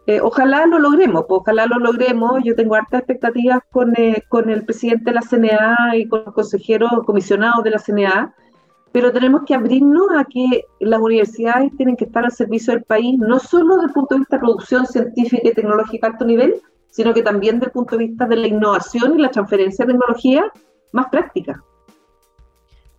Eh, 0.05 0.21
ojalá 0.21 0.65
lo 0.65 0.79
logremos, 0.79 1.25
pues, 1.27 1.41
ojalá 1.41 1.65
lo 1.65 1.79
logremos. 1.79 2.41
Yo 2.43 2.55
tengo 2.55 2.75
hartas 2.75 3.01
expectativas 3.01 3.59
con, 3.71 3.93
eh, 3.97 4.23
con, 4.29 4.49
el 4.49 4.63
presidente 4.63 5.11
de 5.11 5.15
la 5.15 5.21
CNA 5.21 5.97
y 5.97 6.07
con 6.07 6.23
los 6.25 6.33
consejeros 6.33 6.89
comisionados 7.05 7.61
de 7.63 7.71
la 7.71 7.79
CNA, 7.79 8.33
pero 8.93 9.11
tenemos 9.11 9.41
que 9.45 9.53
abrirnos 9.53 10.07
a 10.17 10.23
que 10.23 10.63
las 10.79 11.01
universidades 11.01 11.75
tienen 11.75 11.97
que 11.97 12.05
estar 12.05 12.23
al 12.23 12.31
servicio 12.31 12.73
del 12.73 12.83
país, 12.83 13.19
no 13.19 13.37
solo 13.39 13.75
desde 13.75 13.87
el 13.87 13.93
punto 13.93 14.15
de 14.15 14.19
vista 14.19 14.37
de 14.37 14.39
producción 14.39 14.85
científica 14.85 15.49
y 15.49 15.53
tecnológica 15.53 16.07
a 16.07 16.11
alto 16.11 16.23
nivel, 16.23 16.55
sino 16.89 17.13
que 17.13 17.21
también 17.21 17.55
desde 17.55 17.67
el 17.67 17.71
punto 17.73 17.97
de 17.97 18.05
vista 18.05 18.25
de 18.25 18.37
la 18.37 18.47
innovación 18.47 19.19
y 19.19 19.21
la 19.21 19.29
transferencia 19.29 19.85
de 19.85 19.91
tecnología 19.91 20.51
más 20.93 21.07
práctica. 21.09 21.61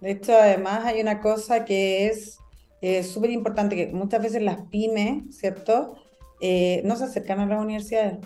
De 0.01 0.13
hecho, 0.13 0.33
además 0.33 0.85
hay 0.85 1.01
una 1.01 1.21
cosa 1.21 1.65
que 1.65 2.07
es 2.07 2.39
eh, 2.81 3.03
súper 3.03 3.31
importante, 3.31 3.77
que 3.77 3.89
muchas 3.89 4.23
veces 4.23 4.43
las 4.43 4.63
pymes, 4.71 5.37
¿cierto? 5.37 5.97
Eh, 6.41 6.83
no 6.85 6.97
se 6.97 7.05
acercan 7.05 7.41
a 7.41 7.47
las 7.47 7.61
universidades. 7.61 8.19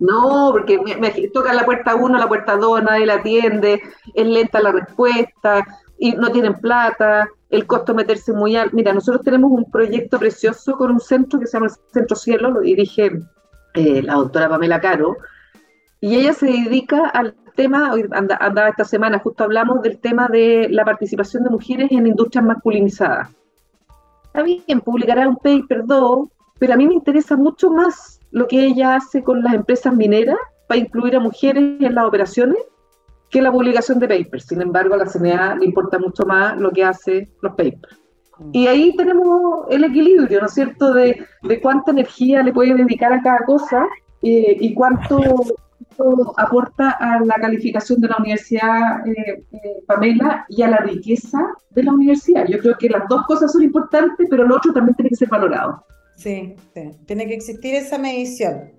No, 0.00 0.48
porque 0.50 0.78
me, 0.78 1.10
tocan 1.28 1.56
la 1.56 1.64
puerta 1.64 1.94
uno, 1.94 2.18
la 2.18 2.26
puerta 2.26 2.56
dos, 2.56 2.82
nadie 2.82 3.06
la 3.06 3.14
atiende, 3.16 3.80
es 4.14 4.26
lenta 4.26 4.60
la 4.60 4.72
respuesta, 4.72 5.64
y 5.98 6.12
no 6.12 6.32
tienen 6.32 6.54
plata, 6.54 7.28
el 7.50 7.66
costo 7.66 7.94
meterse 7.94 8.32
muy 8.32 8.56
alto. 8.56 8.74
Mira, 8.74 8.94
nosotros 8.94 9.22
tenemos 9.22 9.52
un 9.52 9.70
proyecto 9.70 10.18
precioso 10.18 10.76
con 10.78 10.90
un 10.90 11.00
centro 11.00 11.38
que 11.38 11.46
se 11.46 11.58
llama 11.58 11.68
Centro 11.92 12.16
Cielo, 12.16 12.50
lo 12.50 12.60
dirige 12.60 13.10
eh, 13.74 14.02
la 14.02 14.14
doctora 14.14 14.48
Pamela 14.48 14.80
Caro, 14.80 15.18
y 16.00 16.16
ella 16.16 16.32
se 16.32 16.46
dedica 16.46 17.06
al 17.10 17.36
tema, 17.52 17.92
hoy 17.92 18.04
andaba 18.12 18.68
esta 18.68 18.84
semana, 18.84 19.18
justo 19.18 19.44
hablamos 19.44 19.82
del 19.82 19.98
tema 19.98 20.28
de 20.28 20.68
la 20.70 20.84
participación 20.84 21.44
de 21.44 21.50
mujeres 21.50 21.90
en 21.90 22.06
industrias 22.06 22.44
masculinizadas. 22.44 23.28
Está 24.24 24.42
bien, 24.42 24.80
publicará 24.80 25.28
un 25.28 25.36
paper 25.36 25.84
2, 25.86 26.28
pero 26.58 26.74
a 26.74 26.76
mí 26.76 26.86
me 26.86 26.94
interesa 26.94 27.36
mucho 27.36 27.70
más 27.70 28.20
lo 28.30 28.46
que 28.46 28.64
ella 28.64 28.96
hace 28.96 29.22
con 29.22 29.42
las 29.42 29.54
empresas 29.54 29.94
mineras 29.94 30.38
para 30.68 30.80
incluir 30.80 31.16
a 31.16 31.20
mujeres 31.20 31.80
en 31.80 31.94
las 31.94 32.06
operaciones 32.06 32.58
que 33.28 33.42
la 33.42 33.50
publicación 33.50 33.98
de 33.98 34.08
papers. 34.08 34.46
Sin 34.46 34.60
embargo, 34.60 34.94
a 34.94 34.98
la 34.98 35.06
CNA 35.06 35.56
le 35.56 35.64
importa 35.64 35.98
mucho 35.98 36.24
más 36.26 36.58
lo 36.58 36.70
que 36.70 36.84
hace 36.84 37.28
los 37.42 37.52
papers. 37.52 37.98
Mm. 38.38 38.50
Y 38.52 38.66
ahí 38.66 38.96
tenemos 38.96 39.66
el 39.70 39.84
equilibrio, 39.84 40.40
¿no 40.40 40.46
es 40.46 40.54
cierto?, 40.54 40.92
de, 40.94 41.26
de 41.42 41.60
cuánta 41.60 41.92
energía 41.92 42.42
le 42.42 42.52
puede 42.52 42.74
dedicar 42.74 43.12
a 43.12 43.22
cada 43.22 43.44
cosa 43.46 43.86
eh, 44.22 44.56
y 44.60 44.74
cuánto 44.74 45.18
aporta 46.36 46.90
a 46.90 47.20
la 47.24 47.34
calificación 47.34 48.00
de 48.00 48.08
la 48.08 48.16
universidad 48.18 49.06
eh, 49.06 49.44
eh, 49.52 49.82
Pamela 49.86 50.44
y 50.48 50.62
a 50.62 50.68
la 50.68 50.78
riqueza 50.78 51.38
de 51.70 51.82
la 51.82 51.92
universidad. 51.92 52.46
Yo 52.46 52.58
creo 52.58 52.76
que 52.78 52.88
las 52.88 53.06
dos 53.08 53.26
cosas 53.26 53.52
son 53.52 53.62
importantes, 53.62 54.26
pero 54.30 54.46
lo 54.46 54.56
otro 54.56 54.72
también 54.72 54.94
tiene 54.96 55.10
que 55.10 55.16
ser 55.16 55.28
valorado. 55.28 55.84
Sí, 56.16 56.54
tiene 57.06 57.26
que 57.26 57.34
existir 57.34 57.74
esa 57.74 57.98
medición. 57.98 58.72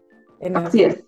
Así 0.54 0.84
es. 0.84 1.04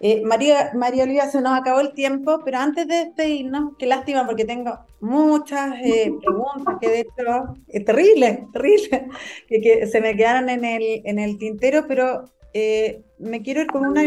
Eh, 0.00 0.22
María, 0.24 0.72
María 0.74 1.04
Olivia, 1.04 1.28
se 1.28 1.40
nos 1.40 1.58
acabó 1.58 1.80
el 1.80 1.94
tiempo, 1.94 2.40
pero 2.44 2.58
antes 2.58 2.86
de 2.86 2.96
despedirnos, 2.96 3.72
qué 3.78 3.86
lástima 3.86 4.26
porque 4.26 4.44
tengo 4.44 4.78
muchas 5.00 5.74
preguntas 5.80 6.76
que 6.80 6.88
de 6.88 7.00
hecho 7.00 7.54
es 7.68 7.84
terrible, 7.84 8.46
terrible, 8.52 9.08
que, 9.48 9.60
que, 9.60 9.86
se 9.86 10.00
me 10.00 10.16
quedaron 10.16 10.50
en 10.50 10.64
el, 10.64 11.02
en 11.04 11.18
el 11.18 11.38
tintero, 11.38 11.86
pero 11.86 12.24
me 12.52 13.42
quiero 13.42 13.62
ir 13.62 13.68
con 13.68 13.86
una 13.86 14.02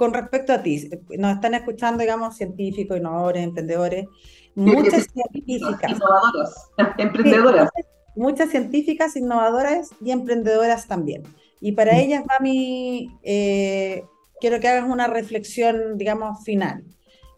con 0.00 0.14
respecto 0.14 0.54
a 0.54 0.62
ti, 0.62 0.88
nos 1.18 1.34
están 1.34 1.52
escuchando, 1.52 2.00
digamos, 2.00 2.34
científicos, 2.34 2.96
innovadores, 2.96 3.44
emprendedores, 3.44 4.06
muchas 4.54 5.08
científicas. 5.12 5.90
Innovadoras, 5.90 6.70
emprendedoras. 6.96 7.68
muchas, 8.16 8.48
científicas, 8.48 9.14
innovadoras 9.16 9.90
y 10.02 10.10
emprendedoras 10.12 10.88
también. 10.88 11.24
Y 11.60 11.72
para 11.72 11.98
ellas 11.98 12.22
va 12.22 12.40
mi, 12.40 13.10
eh, 13.22 14.02
quiero 14.40 14.58
que 14.58 14.68
hagas 14.68 14.88
una 14.88 15.06
reflexión, 15.06 15.98
digamos, 15.98 16.42
final. 16.44 16.82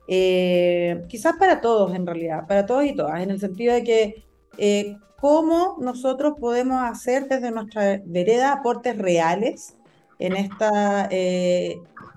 Eh, 0.07 1.03
quizás 1.09 1.35
para 1.39 1.61
todos, 1.61 1.93
en 1.97 2.07
realidad, 2.07 2.47
para 2.47 2.65
todos 2.65 2.85
y 2.85 2.95
todas, 2.95 3.23
en 3.23 3.33
el 3.33 3.41
sentido 3.41 3.75
de 3.75 3.83
que 3.83 4.25
eh, 4.57 4.97
cómo 5.21 5.79
nosotros 5.81 6.35
podemos 6.39 6.81
hacer 6.81 7.27
desde 7.27 7.51
nuestra 7.51 8.01
vereda 8.05 8.53
aportes 8.53 8.97
reales 8.99 9.75
en 10.21 10.37
esta 10.37 11.09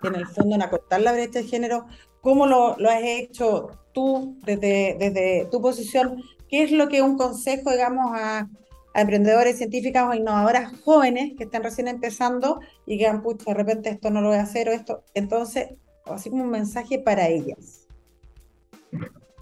en 0.03 0.15
el 0.15 0.27
fondo 0.27 0.55
en 0.55 0.61
acortar 0.61 1.01
la 1.01 1.13
brecha 1.13 1.39
de 1.39 1.45
género. 1.45 1.85
¿Cómo 2.21 2.47
lo, 2.47 2.75
lo 2.77 2.89
has 2.89 3.03
hecho 3.03 3.69
tú 3.93 4.37
desde, 4.43 4.95
desde 4.99 5.47
tu 5.51 5.61
posición? 5.61 6.21
¿Qué 6.49 6.63
es 6.63 6.71
lo 6.71 6.87
que 6.87 7.01
un 7.01 7.17
consejo, 7.17 7.71
digamos, 7.71 8.11
a, 8.13 8.47
a 8.93 9.01
emprendedores, 9.01 9.57
científicas 9.57 10.07
o 10.09 10.13
innovadoras 10.13 10.71
jóvenes 10.83 11.33
que 11.37 11.43
están 11.43 11.63
recién 11.63 11.87
empezando 11.87 12.59
y 12.85 12.97
que 12.97 13.07
han 13.07 13.21
pucha, 13.21 13.45
de 13.45 13.53
repente 13.53 13.89
esto 13.89 14.09
no 14.09 14.21
lo 14.21 14.29
voy 14.29 14.37
a 14.37 14.43
hacer 14.43 14.69
o 14.69 14.71
esto? 14.71 15.03
Entonces, 15.13 15.69
así 16.05 16.29
como 16.29 16.43
un 16.43 16.49
mensaje 16.49 16.99
para 16.99 17.27
ellas. 17.27 17.87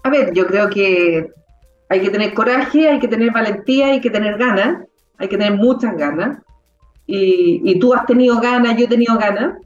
A 0.02 0.10
ver, 0.10 0.34
yo 0.34 0.46
creo 0.46 0.68
que 0.68 1.30
hay 1.88 2.00
que 2.00 2.10
tener 2.10 2.34
coraje, 2.34 2.88
hay 2.88 2.98
que 2.98 3.08
tener 3.08 3.30
valentía, 3.32 3.88
hay 3.88 4.00
que 4.00 4.10
tener 4.10 4.36
ganas, 4.36 4.86
hay 5.18 5.28
que 5.28 5.38
tener 5.38 5.54
muchas 5.54 5.96
ganas. 5.96 6.38
Y, 7.06 7.60
y 7.64 7.78
tú 7.78 7.94
has 7.94 8.06
tenido 8.06 8.40
ganas, 8.40 8.76
yo 8.76 8.84
he 8.84 8.88
tenido 8.88 9.16
ganas 9.18 9.58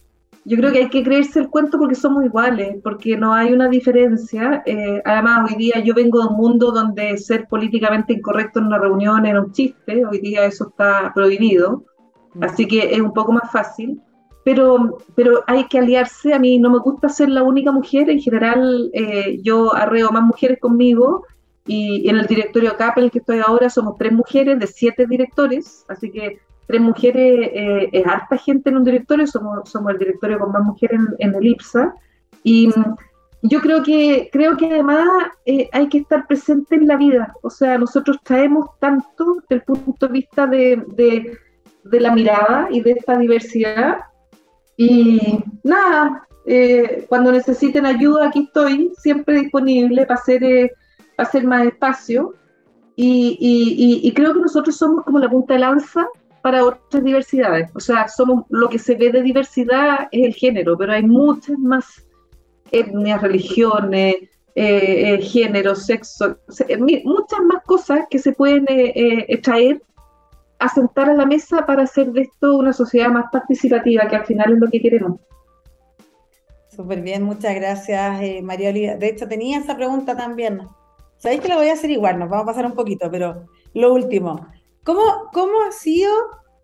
yo 0.49 0.57
creo 0.57 0.73
que 0.73 0.79
hay 0.79 0.89
que 0.89 1.05
creerse 1.05 1.41
el 1.41 1.51
cuento 1.51 1.79
porque 1.79 1.95
somos 1.95 2.25
iguales, 2.25 2.79
porque 2.83 3.19
no 3.19 3.35
hay 3.35 3.53
una 3.53 3.69
diferencia. 3.69 4.63
Eh, 4.65 5.03
además, 5.05 5.51
hoy 5.51 5.57
día 5.59 5.81
yo 5.85 5.93
vengo 5.93 6.21
de 6.21 6.29
un 6.29 6.37
mundo 6.37 6.73
donde 6.73 7.19
ser 7.19 7.47
políticamente 7.49 8.15
incorrecto 8.15 8.59
en 8.59 8.67
una 8.67 8.79
reunión 8.79 9.27
era 9.27 9.43
un 9.43 9.53
chiste, 9.53 10.07
hoy 10.07 10.21
día 10.21 10.47
eso 10.47 10.69
está 10.71 11.13
prohibido, 11.15 11.85
mm. 12.33 12.45
así 12.45 12.67
que 12.67 12.95
es 12.95 13.01
un 13.01 13.13
poco 13.13 13.33
más 13.33 13.53
fácil. 13.53 14.01
Pero, 14.43 14.97
pero 15.15 15.45
hay 15.47 15.65
que 15.65 15.81
aliarse, 15.81 16.33
a 16.33 16.39
mí 16.39 16.59
no 16.59 16.71
me 16.71 16.79
gusta 16.79 17.11
ser 17.11 17.29
la 17.29 17.43
única 17.43 17.71
mujer, 17.71 18.09
en 18.09 18.19
general 18.19 18.91
eh, 18.95 19.39
yo 19.43 19.75
arreo 19.75 20.11
más 20.11 20.23
mujeres 20.23 20.59
conmigo 20.59 21.27
y 21.67 22.09
en 22.09 22.17
el 22.17 22.27
directorio 22.27 22.75
CAP 22.79 22.97
en 22.97 23.05
el 23.05 23.11
que 23.11 23.19
estoy 23.19 23.41
ahora 23.47 23.69
somos 23.69 23.99
tres 23.99 24.13
mujeres 24.13 24.59
de 24.59 24.67
siete 24.67 25.07
directores, 25.07 25.85
así 25.89 26.11
que 26.11 26.39
tres 26.69 26.83
mujeres 26.83 27.51
eh, 27.55 27.89
es 27.93 28.07
harta 28.07 28.37
gente 28.37 28.69
en 28.69 28.77
un 28.77 28.85
directorio, 28.85 29.27
somos, 29.27 29.69
somos 29.69 29.91
el 29.93 29.99
directorio 29.99 30.39
con 30.39 30.53
más 30.53 30.63
mujeres 30.63 31.01
en, 31.19 31.35
el 31.35 31.47
IPSA. 31.47 31.95
Y 32.43 32.69
mm, 32.69 32.95
yo 33.43 33.61
creo 33.61 33.83
que, 33.83 34.29
creo 34.31 34.57
que 34.57 34.67
además 34.67 35.09
eh, 35.47 35.71
hay 35.73 35.89
que 35.89 35.99
estar 35.99 36.27
presente 36.27 36.77
en 36.77 36.87
la 36.87 36.97
vida. 36.97 37.35
O 37.43 37.49
sea, 37.49 37.79
nosotros 37.79 38.19
traemos 38.23 38.69
tanto 38.81 39.39
del 39.49 39.63
punto 39.63 40.07
de 40.07 40.13
vista 40.13 40.47
de, 40.47 40.85
de, 40.89 42.01
la 42.01 42.15
mirada 42.15 42.69
y 42.71 42.83
de 42.83 42.93
esta 42.93 43.17
diversidad. 43.17 44.01
Y 44.77 45.43
nada, 45.65 46.29
eh, 46.45 47.07
cuando 47.09 47.33
necesiten 47.33 47.87
ayuda, 47.87 48.29
aquí 48.29 48.45
estoy, 48.45 48.93
siempre 48.99 49.41
disponible 49.41 50.05
para 50.05 50.21
hacer, 50.21 50.73
para 51.17 51.29
hacer 51.29 51.45
más 51.45 51.67
espacio. 51.67 52.35
Y, 52.95 53.39
y, 53.41 54.07
y, 54.07 54.13
creo 54.13 54.35
que 54.35 54.41
nosotros 54.41 54.77
somos 54.77 55.05
como 55.05 55.21
la 55.21 55.31
punta 55.31 55.55
de 55.55 55.61
lanza 55.61 56.09
para 56.49 56.65
otras 56.65 57.05
diversidades. 57.05 57.71
O 57.75 57.81
sea, 57.81 58.09
somos 58.09 58.47
lo 58.49 58.71
que 58.71 58.79
se 58.79 58.95
ve 58.95 59.13
de 59.13 59.21
diversidad 59.21 60.09
es 60.11 60.29
el 60.29 60.33
género, 60.33 60.79
pero 60.79 60.95
hay 60.95 61.03
muchas 61.03 61.59
más 61.59 61.85
etnias, 62.73 63.21
religiones, 63.21 64.15
eh, 64.55 65.13
eh, 65.15 65.21
género, 65.21 65.75
sexo, 65.75 66.39
muchas 67.05 67.41
más 67.41 67.63
cosas 67.67 68.07
que 68.09 68.19
se 68.19 68.33
pueden 68.33 68.65
eh, 68.71 69.39
traer 69.43 69.83
a 70.59 70.71
sentar 70.71 71.11
a 71.11 71.15
la 71.15 71.27
mesa 71.27 71.67
para 71.67 71.83
hacer 71.83 72.13
de 72.13 72.23
esto 72.23 72.57
una 72.57 72.73
sociedad 72.73 73.11
más 73.11 73.27
participativa, 73.31 74.09
que 74.09 74.17
al 74.17 74.25
final 74.25 74.55
es 74.55 74.59
lo 74.59 74.71
que 74.71 74.81
queremos. 74.81 75.21
Súper 76.71 77.03
bien, 77.03 77.25
muchas 77.25 77.55
gracias, 77.57 78.43
María 78.43 78.71
Olivia. 78.71 78.97
De 78.97 79.09
hecho, 79.09 79.29
tenía 79.29 79.59
esa 79.59 79.77
pregunta 79.77 80.17
también. 80.17 80.63
Sabéis 81.19 81.43
que 81.43 81.49
la 81.49 81.57
voy 81.57 81.69
a 81.69 81.75
hacer 81.75 81.91
igual, 81.91 82.19
nos 82.19 82.31
vamos 82.31 82.45
a 82.45 82.47
pasar 82.47 82.65
un 82.65 82.73
poquito, 82.73 83.11
pero 83.11 83.45
lo 83.75 83.93
último. 83.93 84.47
¿Cómo, 84.89 85.29
cómo 85.35 85.61
ha 85.69 85.71
sido 85.73 86.11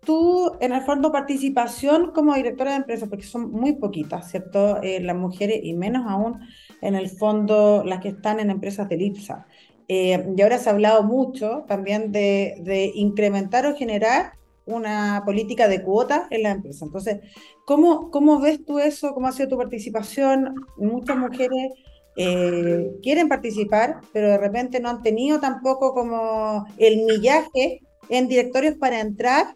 tú, 0.05 0.53
en 0.61 0.71
el 0.71 0.81
fondo, 0.81 1.11
participación 1.11 2.11
como 2.11 2.33
directora 2.35 2.71
de 2.71 2.77
empresa? 2.77 3.07
Porque 3.07 3.25
son 3.25 3.51
muy 3.51 3.73
poquitas, 3.73 4.31
¿cierto? 4.31 4.81
Eh, 4.81 5.01
las 5.01 5.15
mujeres 5.15 5.59
y 5.63 5.73
menos 5.73 6.05
aún, 6.07 6.39
en 6.81 6.95
el 6.95 7.09
fondo, 7.09 7.83
las 7.83 7.99
que 7.99 8.09
están 8.09 8.39
en 8.39 8.49
empresas 8.49 8.87
de 8.87 8.95
IPSA. 8.95 9.45
Eh, 9.87 10.33
y 10.35 10.41
ahora 10.41 10.57
se 10.57 10.69
ha 10.69 10.73
hablado 10.73 11.03
mucho 11.03 11.65
también 11.67 12.11
de, 12.11 12.91
incrementar 12.95 13.65
o 13.65 13.75
generar 13.75 14.33
una 14.65 15.21
política 15.25 15.67
de 15.67 15.83
cuotas 15.83 16.23
en 16.31 16.43
la 16.43 16.51
empresa. 16.51 16.85
Entonces, 16.85 17.19
¿cómo, 17.65 18.09
¿cómo 18.09 18.39
ves 18.39 18.65
tú 18.65 18.79
eso? 18.79 19.13
¿Cómo 19.13 19.27
ha 19.27 19.31
sido 19.31 19.49
tu 19.49 19.57
participación? 19.57 20.55
Muchas 20.77 21.17
mujeres 21.17 21.73
eh, 22.17 22.91
quieren 23.03 23.27
participar, 23.27 24.01
pero 24.13 24.29
de 24.29 24.37
repente 24.37 24.79
no 24.79 24.89
han 24.89 25.03
tenido 25.03 25.39
tampoco 25.39 25.93
como 25.93 26.65
el 26.77 27.03
millaje 27.05 27.81
en 28.09 28.27
directorios 28.27 28.75
para 28.75 29.01
entrar 29.01 29.55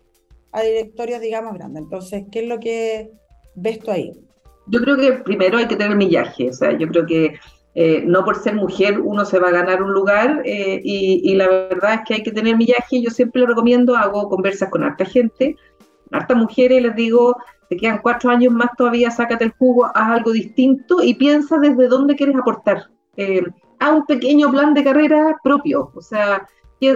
a 0.52 0.62
directorios, 0.62 1.22
digamos, 1.22 1.54
grandes. 1.54 1.84
Entonces, 1.84 2.24
¿qué 2.32 2.40
es 2.42 2.48
lo 2.48 2.60
que 2.60 3.12
ves 3.56 3.80
tú 3.80 3.92
ahí? 3.92 4.12
Yo 4.68 4.80
creo 4.82 4.98
que 4.98 5.14
primero 5.14 5.58
hay 5.58 5.68
que 5.68 5.76
tener 5.76 5.96
millaje, 5.96 6.50
o 6.50 6.54
sea, 6.54 6.78
yo 6.78 6.88
creo 6.88 7.06
que 7.06 7.40
eh, 7.76 8.04
no 8.06 8.26
por 8.26 8.36
ser 8.36 8.56
mujer 8.56 9.00
uno 9.00 9.26
se 9.26 9.40
va 9.40 9.50
a 9.50 9.52
ganar 9.52 9.82
un 9.82 9.94
lugar 9.94 10.42
eh, 10.44 10.82
y, 10.84 11.34
la 11.36 11.48
verdad 11.48 11.94
es 11.94 12.02
que 12.06 12.14
hay 12.16 12.24
que 12.24 12.32
tener 12.32 12.58
millaje. 12.58 13.02
Yo 13.02 13.10
siempre 13.10 13.42
lo 13.42 13.48
recomiendo, 13.48 13.96
hago 13.96 14.30
conversas 14.30 14.70
con 14.70 14.84
harta 14.84 15.06
gente, 15.06 15.56
harta 16.12 16.36
mujeres, 16.36 16.82
les 16.82 16.96
digo, 16.96 17.38
te 17.70 17.78
quedan 17.78 18.00
cuatro 18.02 18.32
años 18.32 18.52
más 18.52 18.72
todavía, 18.78 19.12
sácate 19.12 19.46
el 19.46 19.52
jugo, 19.52 19.86
haz 19.86 20.18
algo 20.18 20.32
distinto 20.32 21.02
y 21.02 21.14
piensa 21.14 21.58
desde 21.60 21.88
dónde 21.88 22.16
quieres 22.16 22.36
aportar. 22.36 22.90
Eh, 23.18 23.44
haz 23.80 23.92
un 23.92 24.06
pequeño 24.06 24.52
plan 24.52 24.74
de 24.74 24.84
carrera 24.84 25.38
propio, 25.44 25.92
o 25.96 26.02
sea, 26.02 26.48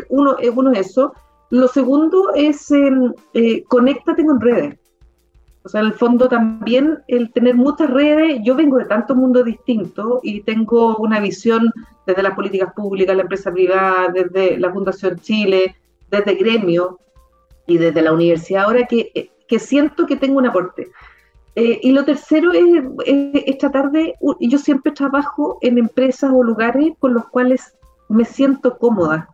uno, 0.09 0.37
uno 0.55 0.71
es 0.71 0.87
eso. 0.87 1.13
Lo 1.53 1.67
segundo 1.67 2.33
es 2.33 2.71
em, 2.71 3.13
eh, 3.35 3.63
conéctate 3.65 4.25
con 4.25 4.41
redes. 4.41 4.75
O 5.63 5.69
sea, 5.69 5.81
en 5.81 5.85
el 5.85 5.93
fondo 5.93 6.27
también 6.27 7.03
el 7.07 7.31
tener 7.31 7.53
muchas 7.53 7.91
redes, 7.91 8.39
yo 8.43 8.55
vengo 8.55 8.79
de 8.79 8.85
tantos 8.85 9.15
mundos 9.15 9.45
distintos 9.45 10.19
y 10.23 10.41
tengo 10.41 10.97
una 10.97 11.19
visión 11.19 11.71
desde 12.07 12.23
las 12.23 12.33
políticas 12.33 12.73
públicas, 12.73 13.15
la 13.15 13.21
empresa 13.21 13.51
privada, 13.51 14.07
desde 14.11 14.57
la 14.57 14.73
Fundación 14.73 15.19
Chile, 15.19 15.75
desde 16.09 16.33
gremio 16.33 16.97
y 17.67 17.77
desde 17.77 18.01
la 18.01 18.13
universidad 18.13 18.63
ahora 18.63 18.87
que, 18.87 19.29
que 19.47 19.59
siento 19.59 20.07
que 20.07 20.15
tengo 20.15 20.39
un 20.39 20.47
aporte. 20.47 20.89
Eh, 21.53 21.79
y 21.83 21.91
lo 21.91 22.03
tercero 22.03 22.51
es, 22.51 22.83
es, 23.05 23.43
es, 23.45 23.57
tratar 23.59 23.91
de, 23.91 24.15
yo 24.39 24.57
siempre 24.57 24.91
trabajo 24.91 25.59
en 25.61 25.77
empresas 25.77 26.31
o 26.33 26.41
lugares 26.41 26.93
con 26.97 27.13
los 27.13 27.27
cuales 27.27 27.75
me 28.09 28.25
siento 28.25 28.75
cómoda 28.79 29.29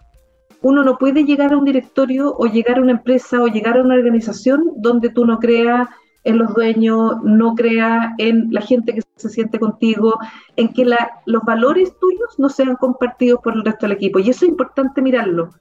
uno 0.62 0.84
no 0.84 0.98
puede 0.98 1.24
llegar 1.24 1.54
a 1.54 1.58
un 1.58 1.65
directorio 1.65 2.34
o 2.38 2.45
llegar 2.45 2.78
a 2.78 2.82
una 2.82 2.91
empresa 2.91 3.41
o 3.41 3.48
llegar 3.48 3.78
a 3.78 3.82
una 3.82 3.95
organización 3.95 4.72
donde 4.78 5.10
tú 5.10 5.26
no 5.26 5.39
creas 5.39 5.88
en 6.24 6.38
los 6.38 6.54
dueños, 6.54 7.15
no 7.24 7.56
crea 7.56 8.13
en 8.17 8.50
la 8.52 8.62
gente 8.62 8.93
que 8.93 9.02
se 9.15 9.30
siente 9.30 9.60
contigo, 9.60 10.19
en 10.58 10.74
que 10.74 10.86
los 11.26 11.43
valores 11.43 11.98
tuyos 12.00 12.38
no 12.38 12.50
sean 12.50 12.76
compartidos 12.76 13.39
por 13.41 13.54
el 13.54 13.63
resto 13.63 13.86
del 13.86 13.95
equipo. 13.95 14.19
Y 14.19 14.30
eso 14.30 14.45
es 14.45 14.50
importante 14.50 15.02
mirarlo. 15.02 15.52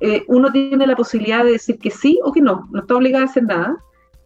Eh, 0.00 0.24
uno 0.28 0.50
tiene 0.52 0.86
la 0.86 0.96
posibilidad 0.96 1.44
de 1.44 1.52
decir 1.52 1.78
que 1.78 1.90
sí 1.90 2.18
o 2.22 2.32
que 2.32 2.42
no, 2.42 2.68
no 2.70 2.80
está 2.80 2.96
obligado 2.96 3.24
a 3.24 3.28
hacer 3.28 3.44
nada. 3.44 3.76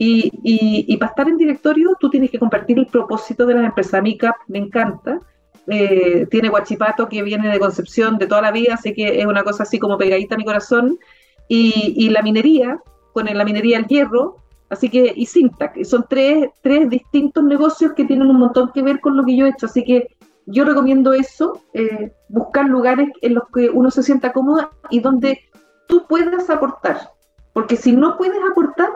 Y, 0.03 0.97
para 0.97 1.11
estar 1.11 1.29
en 1.29 1.37
directorio 1.37 1.95
tú 2.01 2.09
tienes 2.09 2.31
que 2.31 2.39
compartir 2.39 2.79
el 2.79 2.87
propósito 2.87 3.45
de 3.45 3.55
la 3.55 3.67
empresa. 3.67 4.01
MICAP 4.01 4.37
me 4.49 4.59
encanta. 4.59 5.21
Eh, 5.67 6.27
tiene 6.31 6.49
Guachipato 6.49 7.09
que 7.09 7.23
viene 7.23 7.49
de 7.49 7.61
Concepción 7.61 8.19
de 8.19 8.27
toda 8.27 8.43
la 8.43 8.51
vida, 8.51 8.75
así 8.75 8.95
que 8.95 9.21
es 9.21 9.27
una 9.27 9.43
cosa 9.45 9.63
así 9.63 9.79
como 9.79 9.99
pegadita 9.99 10.35
a 10.35 10.39
mi 10.39 10.45
corazón. 10.45 10.99
Y, 11.49 12.09
la 12.11 12.23
minería, 12.23 12.79
con 13.13 13.27
la 13.27 13.45
minería 13.45 13.79
del 13.79 13.89
hierro, 13.89 14.37
Así 14.71 14.89
que, 14.89 15.13
y 15.17 15.27
Syntac, 15.27 15.83
son 15.83 16.07
tres, 16.09 16.49
tres 16.63 16.89
distintos 16.89 17.43
negocios 17.43 17.93
que 17.95 18.05
tienen 18.05 18.31
un 18.31 18.39
montón 18.39 18.71
que 18.73 18.83
ver 18.83 19.01
con 19.01 19.17
lo 19.17 19.25
que 19.25 19.37
yo 19.37 19.45
he 19.45 19.49
hecho. 19.49 19.67
Así 19.67 19.85
que 19.85 20.17
yo 20.47 20.65
recomiendo 20.65 21.13
eso, 21.13 21.61
eh, 21.75 22.13
buscar 22.29 22.67
lugares 22.67 23.09
en 23.21 23.35
los 23.35 23.45
que 23.53 23.69
uno 23.69 23.91
se 23.91 24.05
sienta 24.05 24.33
cómoda 24.33 24.71
y 24.89 25.01
donde 25.01 25.41
tú 25.89 26.07
puedas 26.09 26.49
aportar. 26.51 27.11
Porque 27.53 27.77
si 27.77 27.93
no 27.93 28.17
puedes 28.17 28.41
aportar, 28.49 28.91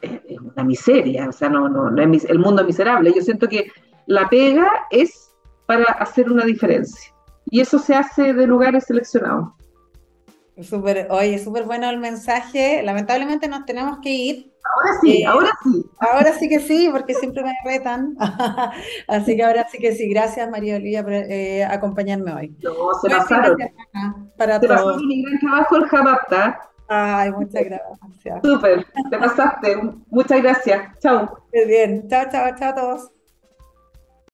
es 0.00 0.38
una 0.38 0.62
miseria, 0.64 1.28
o 1.28 1.32
sea, 1.32 1.50
no, 1.50 1.68
no, 1.68 1.90
no 1.90 2.02
es 2.14 2.24
el 2.24 2.38
mundo 2.38 2.62
es 2.62 2.68
miserable. 2.68 3.12
Yo 3.14 3.20
siento 3.20 3.48
que 3.48 3.70
la 4.06 4.28
pega 4.28 4.68
es 4.90 5.29
para 5.70 5.84
hacer 5.84 6.28
una 6.28 6.44
diferencia. 6.44 7.14
Y 7.48 7.60
eso 7.60 7.78
se 7.78 7.94
hace 7.94 8.32
de 8.32 8.44
lugares 8.44 8.86
seleccionados. 8.88 9.50
Súper, 10.60 11.06
oye, 11.10 11.38
súper 11.38 11.62
bueno 11.62 11.88
el 11.88 11.98
mensaje. 11.98 12.82
Lamentablemente 12.82 13.46
nos 13.46 13.64
tenemos 13.66 13.98
que 14.00 14.10
ir. 14.10 14.52
Ahora 14.64 14.98
sí, 15.00 15.22
eh, 15.22 15.26
ahora 15.26 15.50
sí. 15.62 15.86
Ahora 16.00 16.32
sí 16.32 16.48
que 16.48 16.58
sí, 16.58 16.88
porque 16.90 17.14
siempre 17.14 17.44
me 17.44 17.54
retan. 17.64 18.16
Así 19.08 19.36
que 19.36 19.44
ahora 19.44 19.64
sí 19.70 19.78
que 19.78 19.92
sí. 19.94 20.08
Gracias, 20.10 20.50
María 20.50 20.74
Olivia, 20.74 21.04
por 21.04 21.12
eh, 21.12 21.64
acompañarme 21.64 22.34
hoy. 22.34 22.56
No, 22.64 22.72
se 23.00 23.08
pasaron. 23.08 23.56
Para 24.36 24.58
se 24.58 24.66
todos. 24.66 24.82
pasó 24.82 24.98
mi 24.98 25.22
gran 25.22 25.38
trabajo 25.38 25.76
el 25.76 25.84
Jabapta. 25.84 26.60
Ay, 26.88 27.30
muchas 27.30 27.64
gracias. 27.64 28.40
Súper, 28.42 28.84
te 29.08 29.18
pasaste. 29.18 29.76
Muchas 30.08 30.42
gracias. 30.42 30.98
Chao. 30.98 31.38
Muy 31.54 31.64
bien. 31.66 32.08
Chao, 32.08 32.24
chao, 32.28 32.56
chao 32.58 32.70
a 32.70 32.74
todos. 32.74 33.19